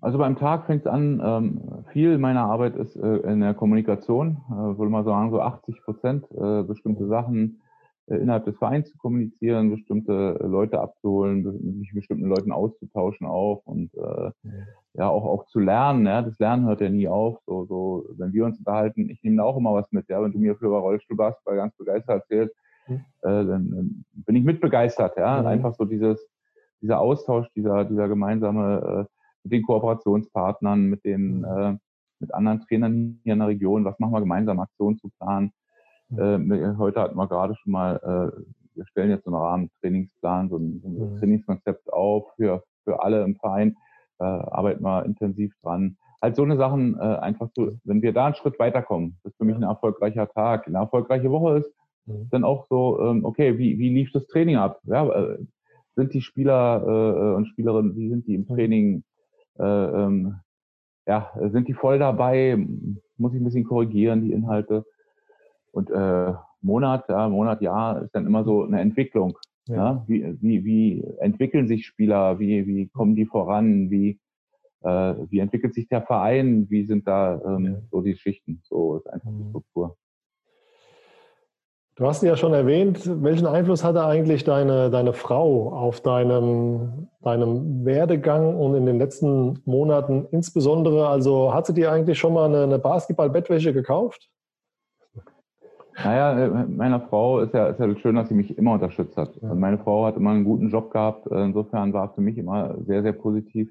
Also 0.00 0.18
beim 0.18 0.36
Tag 0.36 0.66
fängt 0.66 0.82
es 0.82 0.86
an, 0.86 1.20
ähm, 1.24 1.84
viel 1.92 2.18
meiner 2.18 2.44
Arbeit 2.44 2.76
ist 2.76 2.94
äh, 2.96 3.16
in 3.32 3.40
der 3.40 3.54
Kommunikation, 3.54 4.38
äh, 4.48 4.78
würde 4.78 4.90
mal 4.90 5.04
sagen, 5.04 5.30
so 5.30 5.40
80 5.40 5.82
Prozent, 5.82 6.24
äh, 6.30 6.62
bestimmte 6.62 7.06
Sachen 7.08 7.60
äh, 8.06 8.16
innerhalb 8.16 8.44
des 8.44 8.56
Vereins 8.56 8.90
zu 8.90 8.96
kommunizieren, 8.96 9.70
bestimmte 9.70 10.38
Leute 10.40 10.80
abzuholen, 10.80 11.42
sich 11.78 11.92
mit 11.92 12.02
bestimmten 12.02 12.26
Leuten 12.26 12.52
auszutauschen 12.52 13.26
auch 13.26 13.62
und 13.64 13.92
äh, 13.94 14.30
ja 14.94 15.08
auch 15.08 15.24
auch 15.24 15.46
zu 15.46 15.58
lernen. 15.58 16.06
Ja, 16.06 16.22
das 16.22 16.38
Lernen 16.38 16.66
hört 16.66 16.80
ja 16.80 16.90
nie 16.90 17.08
auf. 17.08 17.40
So, 17.46 17.64
so 17.64 18.06
wenn 18.16 18.32
wir 18.32 18.44
uns 18.44 18.58
unterhalten, 18.58 19.10
ich 19.10 19.22
nehme 19.24 19.38
da 19.38 19.42
auch 19.42 19.56
immer 19.56 19.74
was 19.74 19.90
mit. 19.90 20.08
Ja, 20.08 20.22
wenn 20.22 20.32
du 20.32 20.38
mir 20.38 20.56
für 20.56 20.68
Rollstuhlbasketball 20.68 21.56
ganz 21.56 21.76
begeistert 21.76 22.22
erzählst, 22.22 22.54
mhm. 22.86 23.04
äh, 23.22 23.44
dann, 23.44 24.04
bin 24.12 24.36
ich 24.36 24.44
mitbegeistert. 24.44 25.16
Ja, 25.16 25.40
mhm. 25.40 25.46
einfach 25.46 25.74
so 25.74 25.84
dieses 25.84 26.24
dieser 26.80 27.00
Austausch, 27.00 27.48
dieser 27.56 27.84
dieser 27.84 28.06
gemeinsame 28.06 29.06
äh, 29.08 29.17
mit 29.44 29.52
den 29.52 29.62
Kooperationspartnern, 29.62 30.86
mit 30.86 31.04
den, 31.04 31.38
mhm. 31.38 31.44
äh, 31.44 31.76
mit 32.20 32.34
anderen 32.34 32.60
Trainern 32.60 33.20
hier 33.22 33.34
in 33.34 33.38
der 33.38 33.48
Region, 33.48 33.84
was 33.84 33.98
machen 33.98 34.12
wir 34.12 34.20
gemeinsam, 34.20 34.60
Aktionen 34.60 34.98
zu 34.98 35.08
planen. 35.18 35.52
Äh, 36.16 36.38
heute 36.78 37.00
hatten 37.00 37.16
wir 37.16 37.28
gerade 37.28 37.54
schon 37.56 37.72
mal, 37.72 37.96
äh, 37.96 38.40
wir 38.74 38.86
stellen 38.86 39.10
jetzt 39.10 39.24
so 39.24 39.30
einen 39.30 39.42
Rahmentrainingsplan, 39.42 40.48
so 40.48 40.56
ein, 40.56 40.80
so 40.82 40.88
ein 40.88 41.12
mhm. 41.12 41.18
Trainingskonzept 41.18 41.92
auf 41.92 42.32
für, 42.36 42.62
für 42.84 43.02
alle 43.02 43.22
im 43.22 43.36
Verein, 43.36 43.76
äh, 44.18 44.24
arbeiten 44.24 44.82
wir 44.82 45.04
intensiv 45.04 45.52
dran. 45.62 45.96
Halt 46.20 46.34
so 46.34 46.42
eine 46.42 46.56
Sachen 46.56 46.98
äh, 46.98 47.02
einfach 47.02 47.48
so, 47.54 47.72
wenn 47.84 48.02
wir 48.02 48.12
da 48.12 48.26
einen 48.26 48.34
Schritt 48.34 48.58
weiterkommen, 48.58 49.18
das 49.22 49.32
ist 49.32 49.38
für 49.38 49.44
mich 49.44 49.54
ein 49.54 49.62
erfolgreicher 49.62 50.28
Tag, 50.28 50.66
eine 50.66 50.78
erfolgreiche 50.78 51.30
Woche 51.30 51.58
ist, 51.58 51.72
dann 52.30 52.44
auch 52.44 52.66
so, 52.68 53.00
ähm, 53.00 53.24
okay, 53.24 53.58
wie, 53.58 53.78
wie 53.78 53.90
lief 53.90 54.10
das 54.12 54.26
Training 54.26 54.56
ab? 54.56 54.80
Ja, 54.84 55.06
äh, 55.08 55.38
sind 55.94 56.14
die 56.14 56.20
Spieler 56.20 56.82
äh, 56.86 57.36
und 57.36 57.46
Spielerinnen, 57.46 57.96
wie 57.96 58.08
sind 58.08 58.26
die 58.26 58.34
im 58.34 58.46
Training? 58.46 59.04
Äh, 59.58 59.64
ähm, 59.64 60.36
ja, 61.06 61.32
sind 61.50 61.68
die 61.68 61.74
voll 61.74 61.98
dabei, 61.98 62.56
muss 63.16 63.32
ich 63.32 63.40
ein 63.40 63.44
bisschen 63.44 63.64
korrigieren, 63.64 64.22
die 64.22 64.32
Inhalte. 64.32 64.84
Und 65.72 65.90
äh, 65.90 66.34
Monat, 66.60 67.08
ja, 67.08 67.28
Monat, 67.28 67.62
Jahr 67.62 68.02
ist 68.02 68.14
dann 68.14 68.26
immer 68.26 68.44
so 68.44 68.64
eine 68.64 68.80
Entwicklung. 68.80 69.38
Ja. 69.66 69.74
ja? 69.74 70.04
Wie, 70.06 70.36
wie, 70.40 70.64
wie 70.64 71.04
entwickeln 71.18 71.66
sich 71.68 71.86
Spieler, 71.86 72.38
wie, 72.38 72.66
wie 72.66 72.88
kommen 72.88 73.14
die 73.14 73.26
voran, 73.26 73.90
wie, 73.90 74.18
äh, 74.82 75.14
wie 75.30 75.38
entwickelt 75.38 75.74
sich 75.74 75.88
der 75.88 76.02
Verein, 76.02 76.68
wie 76.68 76.84
sind 76.84 77.06
da 77.06 77.40
ähm, 77.44 77.64
ja. 77.64 77.80
so 77.90 78.02
die 78.02 78.16
Schichten, 78.16 78.60
so 78.64 78.96
ist 78.96 79.08
einfach 79.08 79.30
die 79.30 79.44
mhm. 79.44 79.48
Struktur. 79.50 79.96
Du 81.98 82.06
hast 82.06 82.22
ja 82.22 82.36
schon 82.36 82.54
erwähnt, 82.54 83.00
welchen 83.24 83.48
Einfluss 83.48 83.82
hatte 83.82 84.06
eigentlich 84.06 84.44
deine, 84.44 84.88
deine 84.88 85.12
Frau 85.12 85.72
auf 85.72 86.00
deinem, 86.00 87.08
deinem 87.22 87.84
Werdegang 87.84 88.54
und 88.54 88.76
in 88.76 88.86
den 88.86 88.98
letzten 88.98 89.60
Monaten 89.64 90.24
insbesondere? 90.30 91.08
Also 91.08 91.52
hat 91.52 91.66
sie 91.66 91.74
dir 91.74 91.90
eigentlich 91.90 92.16
schon 92.16 92.34
mal 92.34 92.44
eine, 92.44 92.62
eine 92.62 92.78
Basketball-Bettwäsche 92.78 93.72
gekauft? 93.72 94.30
Naja, 96.04 96.38
äh, 96.38 96.66
meiner 96.68 97.00
Frau 97.00 97.40
ist 97.40 97.52
ja, 97.52 97.66
ist 97.66 97.80
ja 97.80 97.96
schön, 97.96 98.14
dass 98.14 98.28
sie 98.28 98.36
mich 98.36 98.56
immer 98.56 98.74
unterstützt 98.74 99.16
hat. 99.16 99.34
Ja. 99.42 99.52
meine 99.56 99.78
Frau 99.78 100.06
hat 100.06 100.16
immer 100.16 100.30
einen 100.30 100.44
guten 100.44 100.68
Job 100.68 100.92
gehabt. 100.92 101.26
Äh, 101.32 101.46
insofern 101.46 101.92
war 101.92 102.10
es 102.10 102.14
für 102.14 102.20
mich 102.20 102.38
immer 102.38 102.76
sehr, 102.86 103.02
sehr 103.02 103.12
positiv. 103.12 103.70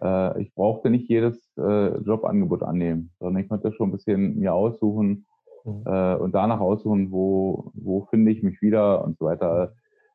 Äh, 0.00 0.40
ich 0.40 0.54
brauchte 0.54 0.88
nicht 0.88 1.08
jedes 1.08 1.52
Jobangebot 1.56 2.62
annehmen, 2.62 3.10
sondern 3.18 3.42
ich 3.42 3.48
konnte 3.48 3.72
schon 3.72 3.88
ein 3.88 3.92
bisschen 3.92 4.38
mir 4.38 4.54
aussuchen, 4.54 5.26
mhm. 5.64 5.82
äh, 5.86 6.14
und 6.16 6.34
danach 6.34 6.60
aussuchen, 6.60 7.10
wo, 7.10 7.70
wo 7.74 8.06
finde 8.10 8.30
ich 8.32 8.42
mich 8.42 8.60
wieder 8.62 9.04
und 9.04 9.18
so 9.18 9.26
weiter. 9.26 9.74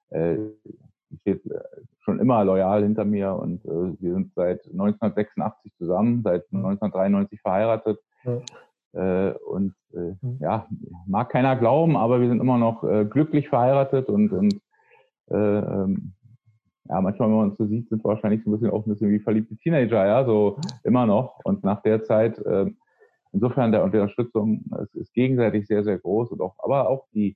Äh, 0.10 0.38
steht 1.22 1.46
äh, 1.46 1.60
schon 2.02 2.20
immer 2.20 2.44
loyal 2.44 2.84
hinter 2.84 3.06
mir 3.06 3.34
und 3.34 3.64
äh, 3.66 4.02
wir 4.02 4.14
sind 4.14 4.34
seit 4.36 4.66
1986 4.66 5.74
zusammen, 5.78 6.22
seit 6.24 6.44
1993 6.52 7.42
verheiratet. 7.42 8.00
Ja. 8.24 8.42
Äh, 8.94 9.34
und 9.46 9.74
äh, 9.94 10.16
mhm. 10.22 10.38
ja, 10.40 10.68
mag 11.08 11.30
keiner 11.30 11.56
glauben, 11.56 11.98
aber 11.98 12.22
wir 12.22 12.30
sind 12.30 12.40
immer 12.40 12.58
noch 12.58 12.84
äh, 12.84 13.06
glücklich 13.06 13.50
verheiratet 13.50 14.10
und, 14.10 14.32
und 14.32 14.62
äh, 15.30 15.36
ähm, 15.36 16.14
ja, 16.88 17.02
manchmal, 17.02 17.30
wenn 17.30 17.36
man 17.36 17.50
uns 17.50 17.58
so 17.58 17.66
sieht, 17.66 17.90
sind 17.90 18.04
wir 18.04 18.10
wahrscheinlich 18.10 18.44
so 18.44 18.50
ein 18.50 18.54
bisschen 18.54 18.70
auch 18.70 18.86
ein 18.86 18.90
bisschen 18.90 19.10
wie 19.10 19.20
verliebte 19.20 19.58
Teenager, 19.58 20.06
ja, 20.06 20.24
so 20.24 20.60
immer 20.84 21.06
noch. 21.06 21.40
Und 21.44 21.64
nach 21.64 21.82
der 21.82 22.04
Zeit 22.04 22.38
äh, 22.40 22.68
insofern 23.36 23.72
der 23.72 23.84
Unterstützung 23.84 24.64
es 24.82 24.94
ist 24.96 25.14
gegenseitig 25.14 25.68
sehr, 25.68 25.84
sehr 25.84 26.00
groß 26.00 26.32
und 26.32 26.42
auch, 26.42 26.56
aber 26.58 26.90
auch 26.90 27.06
die, 27.14 27.36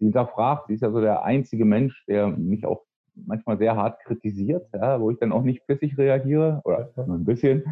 die 0.00 0.06
hinterfragt, 0.06 0.66
sie 0.66 0.74
ist 0.74 0.80
ja 0.80 0.90
so 0.90 1.00
der 1.00 1.22
einzige 1.24 1.64
Mensch, 1.64 2.04
der 2.06 2.28
mich 2.28 2.64
auch 2.64 2.82
manchmal 3.14 3.58
sehr 3.58 3.76
hart 3.76 4.00
kritisiert, 4.00 4.66
ja, 4.72 5.00
wo 5.00 5.10
ich 5.10 5.18
dann 5.18 5.32
auch 5.32 5.42
nicht 5.42 5.62
flüssig 5.64 5.98
reagiere 5.98 6.60
oder 6.64 6.90
nur 7.06 7.16
ein 7.16 7.24
bisschen. 7.24 7.64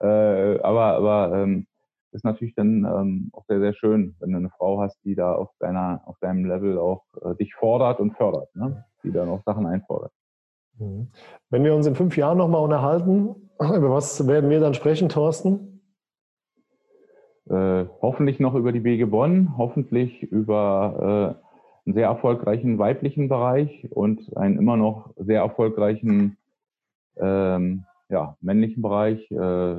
Äh, 0.00 0.58
aber 0.60 0.96
aber 0.96 1.36
ähm, 1.36 1.66
ist 2.12 2.24
natürlich 2.24 2.54
dann 2.54 2.84
ähm, 2.84 3.30
auch 3.32 3.44
sehr, 3.46 3.60
sehr 3.60 3.74
schön, 3.74 4.16
wenn 4.20 4.32
du 4.32 4.38
eine 4.38 4.50
Frau 4.50 4.80
hast, 4.80 4.98
die 5.04 5.14
da 5.14 5.34
auf 5.34 5.50
deiner, 5.58 6.00
auf 6.06 6.16
deinem 6.20 6.46
Level 6.46 6.78
auch 6.78 7.04
äh, 7.22 7.34
dich 7.34 7.54
fordert 7.54 8.00
und 8.00 8.16
fördert, 8.16 8.54
ne? 8.56 8.84
die 9.02 9.12
dann 9.12 9.28
auch 9.28 9.42
Sachen 9.44 9.66
einfordert. 9.66 10.12
Mhm. 10.78 11.08
Wenn 11.50 11.64
wir 11.64 11.74
uns 11.74 11.86
in 11.86 11.94
fünf 11.94 12.16
Jahren 12.16 12.38
nochmal 12.38 12.62
unterhalten, 12.62 13.50
über 13.58 13.90
was 13.90 14.26
werden 14.26 14.48
wir 14.48 14.60
dann 14.60 14.74
sprechen, 14.74 15.08
Thorsten? 15.08 15.75
Äh, 17.48 17.84
hoffentlich 18.02 18.40
noch 18.40 18.54
über 18.54 18.72
die 18.72 18.84
Wege 18.84 19.06
Bonn, 19.06 19.56
hoffentlich 19.56 20.22
über 20.22 21.36
einen 21.86 21.94
sehr 21.94 22.08
erfolgreichen 22.08 22.78
weiblichen 22.78 23.28
Bereich 23.28 23.86
und 23.90 24.36
einen 24.36 24.58
immer 24.58 24.76
noch 24.76 25.10
sehr 25.16 25.40
erfolgreichen 25.40 26.36
ähm, 27.16 27.84
ja, 28.08 28.36
männlichen 28.40 28.82
Bereich. 28.82 29.30
Äh, 29.30 29.76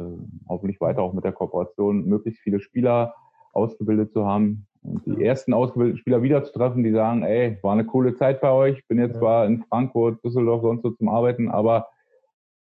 hoffentlich 0.47 0.79
weiter 0.79 1.01
auch 1.01 1.13
mit 1.13 1.23
der 1.23 1.33
Kooperation, 1.33 2.05
möglichst 2.05 2.41
viele 2.41 2.59
Spieler 2.59 3.13
ausgebildet 3.53 4.13
zu 4.13 4.25
haben 4.25 4.67
und 4.83 5.05
die 5.05 5.23
ersten 5.23 5.53
ausgebildeten 5.53 5.99
Spieler 5.99 6.21
wiederzutreffen, 6.21 6.83
die 6.83 6.91
sagen, 6.91 7.23
ey, 7.23 7.57
war 7.61 7.73
eine 7.73 7.85
coole 7.85 8.15
Zeit 8.15 8.39
bei 8.39 8.51
euch, 8.51 8.87
bin 8.87 8.99
jetzt 8.99 9.15
ja. 9.15 9.19
zwar 9.19 9.45
in 9.45 9.63
Frankfurt, 9.63 10.23
Düsseldorf, 10.23 10.61
sonst 10.61 10.83
so 10.83 10.91
zum 10.91 11.09
Arbeiten, 11.09 11.49
aber 11.49 11.87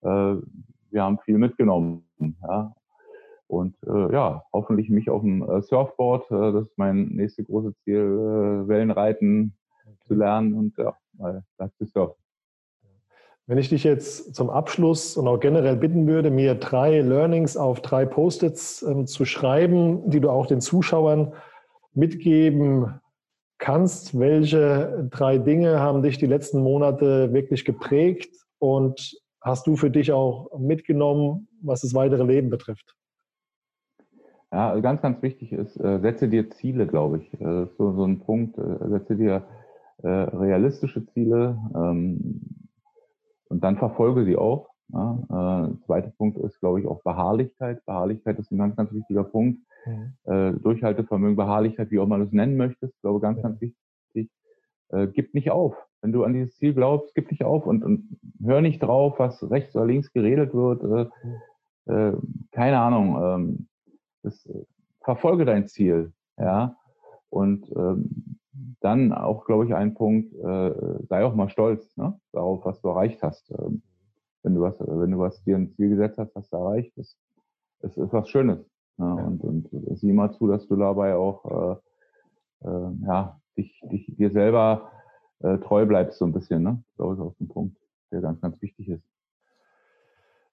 äh, 0.01 0.35
wir 0.91 1.03
haben 1.03 1.19
viel 1.19 1.37
mitgenommen. 1.37 2.07
Ja. 2.41 2.73
Und 3.47 3.75
äh, 3.85 4.11
ja, 4.11 4.43
hoffentlich 4.51 4.89
mich 4.89 5.09
auf 5.09 5.21
dem 5.21 5.47
äh, 5.47 5.61
Surfboard, 5.61 6.29
äh, 6.31 6.51
das 6.51 6.67
ist 6.67 6.77
mein 6.77 7.07
nächstes 7.09 7.45
großes 7.45 7.73
Ziel, 7.83 7.97
äh, 7.97 8.67
Wellenreiten 8.67 9.55
okay. 9.83 9.95
zu 10.07 10.15
lernen 10.15 10.53
und 10.55 10.77
ja, 10.77 10.95
weil 11.13 11.43
das 11.57 11.71
ist 11.79 11.95
doch. 11.95 12.15
Wenn 13.47 13.59
ich 13.59 13.69
dich 13.69 13.83
jetzt 13.83 14.33
zum 14.33 14.49
Abschluss 14.49 15.17
und 15.17 15.27
auch 15.27 15.39
generell 15.39 15.75
bitten 15.75 16.07
würde, 16.07 16.31
mir 16.31 16.55
drei 16.55 17.01
Learnings 17.01 17.55
auf 17.55 17.81
drei 17.81 18.03
Post-its 18.05 18.81
ähm, 18.81 19.05
zu 19.05 19.25
schreiben, 19.25 20.09
die 20.09 20.19
du 20.19 20.31
auch 20.31 20.47
den 20.47 20.61
Zuschauern 20.61 21.33
mitgeben 21.93 22.99
kannst, 23.59 24.19
welche 24.19 25.07
drei 25.11 25.37
Dinge 25.37 25.79
haben 25.79 26.01
dich 26.01 26.17
die 26.17 26.25
letzten 26.25 26.61
Monate 26.61 27.31
wirklich 27.33 27.65
geprägt 27.65 28.35
und 28.57 29.15
hast 29.41 29.67
du 29.67 29.75
für 29.75 29.91
dich 29.91 30.11
auch 30.11 30.49
mitgenommen, 30.57 31.47
was 31.61 31.81
das 31.81 31.93
weitere 31.93 32.23
Leben 32.23 32.49
betrifft? 32.49 32.95
Ja, 34.55 34.69
also 34.69 34.81
ganz, 34.81 35.01
ganz 35.01 35.21
wichtig 35.21 35.51
ist, 35.51 35.75
äh, 35.81 35.99
setze 35.99 36.29
dir 36.29 36.49
Ziele, 36.49 36.87
glaube 36.87 37.17
ich. 37.17 37.33
Äh, 37.41 37.67
so, 37.77 37.91
so 37.91 38.05
ein 38.05 38.21
Punkt, 38.21 38.57
äh, 38.57 38.87
setze 38.87 39.17
dir 39.17 39.43
äh, 40.01 40.07
realistische 40.07 41.05
Ziele 41.07 41.57
ähm, 41.75 42.39
und 43.49 43.65
dann 43.65 43.75
verfolge 43.75 44.23
sie 44.23 44.37
auch. 44.37 44.69
Ja. 44.93 45.67
Äh, 45.67 45.85
zweiter 45.85 46.13
Punkt 46.17 46.37
ist, 46.37 46.57
glaube 46.61 46.79
ich, 46.79 46.87
auch 46.87 47.03
Beharrlichkeit. 47.03 47.85
Beharrlichkeit 47.85 48.39
ist 48.39 48.49
ein 48.49 48.57
ganz, 48.57 48.77
ganz 48.77 48.93
wichtiger 48.93 49.25
Punkt. 49.25 49.59
Mhm. 49.85 50.13
Äh, 50.23 50.53
Durchhaltevermögen, 50.53 51.35
Beharrlichkeit, 51.35 51.91
wie 51.91 51.99
auch 51.99 52.05
immer 52.05 52.19
du 52.19 52.23
es 52.23 52.31
nennen 52.31 52.55
möchtest, 52.55 52.93
glaube 53.01 53.19
ganz, 53.19 53.39
ja. 53.39 53.43
ganz 53.43 53.59
wichtig. 53.59 54.31
Äh, 54.87 55.07
gib 55.07 55.33
nicht 55.33 55.51
auf. 55.51 55.75
Wenn 56.01 56.13
du 56.13 56.23
an 56.23 56.31
dieses 56.31 56.55
Ziel 56.55 56.73
glaubst, 56.73 57.13
gib 57.13 57.29
nicht 57.29 57.43
auf 57.43 57.65
und, 57.65 57.83
und 57.83 58.17
hör 58.41 58.61
nicht 58.61 58.81
drauf, 58.81 59.19
was 59.19 59.51
rechts 59.51 59.75
oder 59.75 59.85
links 59.85 60.13
geredet 60.13 60.53
wird. 60.53 61.11
Äh, 61.89 61.91
äh, 61.91 62.13
keine 62.53 62.79
Ahnung. 62.79 63.67
Das, 64.25 64.45
äh, 64.47 64.65
verfolge 65.01 65.45
dein 65.45 65.67
Ziel, 65.67 66.13
ja. 66.37 66.75
Und 67.29 67.69
ähm, 67.75 68.39
dann 68.79 69.13
auch, 69.13 69.45
glaube 69.45 69.65
ich, 69.65 69.75
ein 69.75 69.93
Punkt, 69.93 70.33
äh, 70.33 71.03
sei 71.07 71.25
auch 71.25 71.35
mal 71.35 71.49
stolz 71.49 71.95
ne, 71.97 72.19
darauf, 72.31 72.65
was 72.65 72.81
du 72.81 72.89
erreicht 72.89 73.21
hast. 73.23 73.51
Ähm, 73.51 73.81
wenn 74.43 74.55
du 74.55 74.61
was, 74.61 74.79
wenn 74.79 75.11
du 75.11 75.19
was 75.19 75.43
dir 75.43 75.57
ein 75.57 75.71
Ziel 75.71 75.89
gesetzt 75.89 76.17
hast, 76.17 76.35
hast 76.35 76.53
du 76.53 76.57
erreicht, 76.57 76.93
das, 76.97 77.17
das 77.81 77.97
ist 77.97 78.13
was 78.13 78.29
Schönes. 78.29 78.69
Ja, 78.97 79.11
und, 79.11 79.43
und 79.43 79.69
sieh 79.97 80.13
mal 80.13 80.31
zu, 80.31 80.47
dass 80.47 80.67
du 80.67 80.75
dabei 80.75 81.15
auch 81.15 81.73
äh, 82.63 82.67
äh, 82.67 82.91
ja, 83.05 83.41
dich, 83.57 83.81
dich 83.91 84.05
dir 84.15 84.31
selber 84.31 84.91
äh, 85.39 85.57
treu 85.57 85.85
bleibst, 85.85 86.19
so 86.19 86.25
ein 86.25 86.33
bisschen. 86.33 86.63
Ne? 86.63 86.83
Das 86.97 87.13
ich 87.13 87.19
auch 87.19 87.35
ein 87.39 87.47
Punkt, 87.47 87.77
der 88.11 88.21
ganz, 88.21 88.39
ganz 88.41 88.61
wichtig 88.61 88.87
ist. 88.89 89.03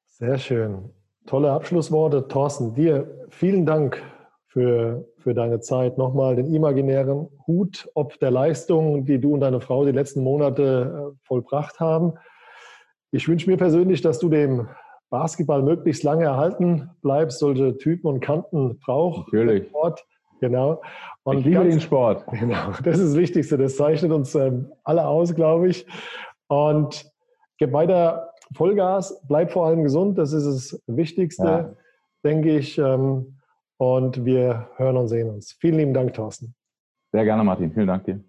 Sehr 0.07 0.39
schön. 0.39 0.91
Tolle 1.27 1.53
Abschlussworte. 1.53 2.29
Thorsten, 2.29 2.75
dir 2.75 3.27
vielen 3.31 3.65
Dank 3.65 4.03
für, 4.47 5.07
für 5.19 5.35
deine 5.35 5.61
Zeit. 5.61 5.99
Nochmal 5.99 6.37
den 6.37 6.53
imaginären 6.53 7.29
Hut 7.47 7.89
ob 7.95 8.19
der 8.19 8.31
Leistung, 8.31 9.05
die 9.05 9.21
du 9.21 9.35
und 9.35 9.41
deine 9.41 9.61
Frau 9.61 9.85
die 9.85 9.93
letzten 9.93 10.23
Monate 10.23 11.13
äh, 11.13 11.19
vollbracht 11.27 11.81
haben. 11.81 12.15
Ich 13.13 13.29
wünsche 13.29 13.49
mir 13.49 13.57
persönlich, 13.57 14.01
dass 14.01 14.19
du 14.19 14.29
dem 14.29 14.69
Basketball 15.11 15.63
möglichst 15.63 16.03
lange 16.03 16.25
erhalten 16.25 16.91
bleibst, 17.03 17.39
solche 17.39 17.77
Typen 17.77 18.09
und 18.09 18.21
Kanten 18.21 18.79
braucht. 18.79 19.33
Natürlich. 19.33 19.69
Sport. 19.69 20.05
Genau. 20.41 20.81
Und 21.23 21.39
ich 21.39 21.45
liebe 21.45 21.61
ganz, 21.61 21.75
den 21.75 21.81
Sport. 21.81 22.25
Genau, 22.33 22.73
das 22.83 22.99
ist 22.99 23.11
das 23.11 23.17
Wichtigste. 23.17 23.59
Das 23.59 23.77
zeichnet 23.77 24.11
uns 24.11 24.35
ähm, 24.35 24.73
alle 24.83 25.07
aus, 25.07 25.35
glaube 25.35 25.69
ich. 25.69 25.87
Und 26.49 27.05
gib 27.59 27.73
weiter 27.73 28.32
Vollgas, 28.55 29.23
bleib 29.29 29.53
vor 29.53 29.67
allem 29.67 29.83
gesund. 29.83 30.19
Das 30.19 30.33
ist 30.33 30.47
das 30.47 30.83
Wichtigste, 30.87 31.45
ja. 31.45 31.75
denke 32.25 32.57
ich. 32.57 32.79
Ähm, 32.79 33.39
und 33.79 34.25
wir 34.25 34.69
hören 34.77 34.97
und 34.97 35.09
sehen 35.09 35.29
uns. 35.29 35.57
Vielen 35.61 35.77
lieben 35.77 35.95
Dank, 35.95 36.15
Thorsten. 36.15 36.55
Sehr 37.13 37.25
gerne, 37.25 37.43
Martin. 37.43 37.73
Vielen 37.73 37.89
Dank 37.89 38.05
dir. 38.05 38.23